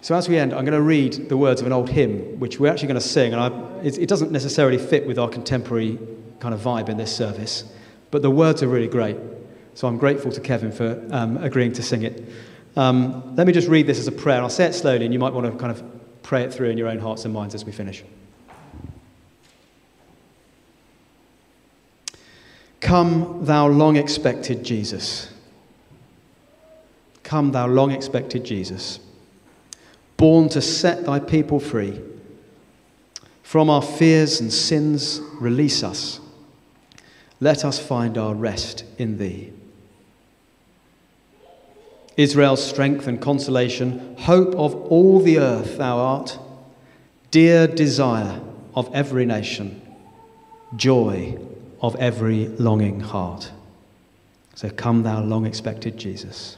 So, 0.01 0.15
as 0.15 0.29
we 0.29 0.39
end, 0.39 0.53
I'm 0.53 0.65
going 0.65 0.79
to 0.79 0.83
read 0.83 1.29
the 1.29 1.37
words 1.37 1.61
of 1.61 1.67
an 1.67 1.73
old 1.73 1.89
hymn, 1.89 2.39
which 2.39 2.61
we're 2.61 2.71
actually 2.71 2.89
going 2.89 3.01
to 3.01 3.07
sing. 3.07 3.33
And 3.33 3.41
I, 3.41 3.81
it, 3.83 3.99
it 3.99 4.09
doesn't 4.09 4.31
necessarily 4.31 4.79
fit 4.79 5.07
with 5.07 5.19
our 5.19 5.29
contemporary 5.29 5.99
kind 6.41 6.55
of 6.55 6.61
vibe 6.61 6.89
in 6.89 6.99
this 6.99 7.15
service, 7.15 7.65
but 8.11 8.21
the 8.21 8.31
words 8.31 8.63
are 8.63 8.69
really 8.69 8.87
great. 8.87 9.17
So, 9.73 9.89
I'm 9.89 9.97
grateful 9.97 10.31
to 10.31 10.41
Kevin 10.41 10.71
for 10.71 11.03
um, 11.11 11.39
agreeing 11.39 11.73
to 11.73 11.83
sing 11.83 12.03
it. 12.03 12.23
Um, 12.77 13.37
let 13.37 13.47
me 13.47 13.53
just 13.53 13.69
read 13.69 13.87
this 13.87 13.99
as 13.99 14.09
a 14.09 14.13
prayer. 14.13 14.43
I'll 14.43 14.51
say 14.51 14.67
it 14.67 14.73
slowly, 14.73 15.05
and 15.05 15.15
you 15.15 15.21
might 15.21 15.33
want 15.33 15.47
to 15.51 15.57
kind 15.59 15.71
of 15.71 15.83
pray 16.23 16.43
it 16.43 16.53
through 16.53 16.71
in 16.71 16.79
your 16.79 16.89
own 16.89 16.99
hearts 16.99 17.25
and 17.25 17.33
minds 17.33 17.55
as 17.55 17.65
we 17.65 17.73
finish. 17.73 18.03
Come, 22.85 23.47
thou 23.47 23.67
long 23.67 23.97
expected 23.97 24.63
Jesus. 24.63 25.33
Come, 27.23 27.53
thou 27.53 27.67
long 27.67 27.91
expected 27.91 28.45
Jesus, 28.45 28.99
born 30.19 30.51
to 30.51 30.61
set 30.61 31.07
thy 31.07 31.19
people 31.19 31.59
free. 31.59 31.99
From 33.43 33.71
our 33.71 33.81
fears 33.81 34.41
and 34.41 34.53
sins, 34.53 35.23
release 35.41 35.83
us. 35.83 36.21
Let 37.41 37.65
us 37.65 37.79
find 37.79 38.19
our 38.19 38.35
rest 38.35 38.85
in 38.99 39.17
thee. 39.17 39.54
Israel's 42.17 42.65
strength 42.65 43.07
and 43.07 43.21
consolation, 43.21 44.17
hope 44.19 44.55
of 44.55 44.75
all 44.75 45.21
the 45.21 45.39
earth, 45.39 45.79
thou 45.79 45.99
art, 45.99 46.39
dear 47.31 47.67
desire 47.67 48.41
of 48.75 48.89
every 48.95 49.27
nation, 49.27 49.83
joy 50.77 51.39
of 51.81 51.97
every 51.97 52.49
longing 52.49 53.01
heart. 53.01 53.51
So 54.55 54.71
come, 54.71 55.03
thou 55.03 55.23
long 55.23 55.45
expected 55.47 55.97
Jesus. 55.97 56.57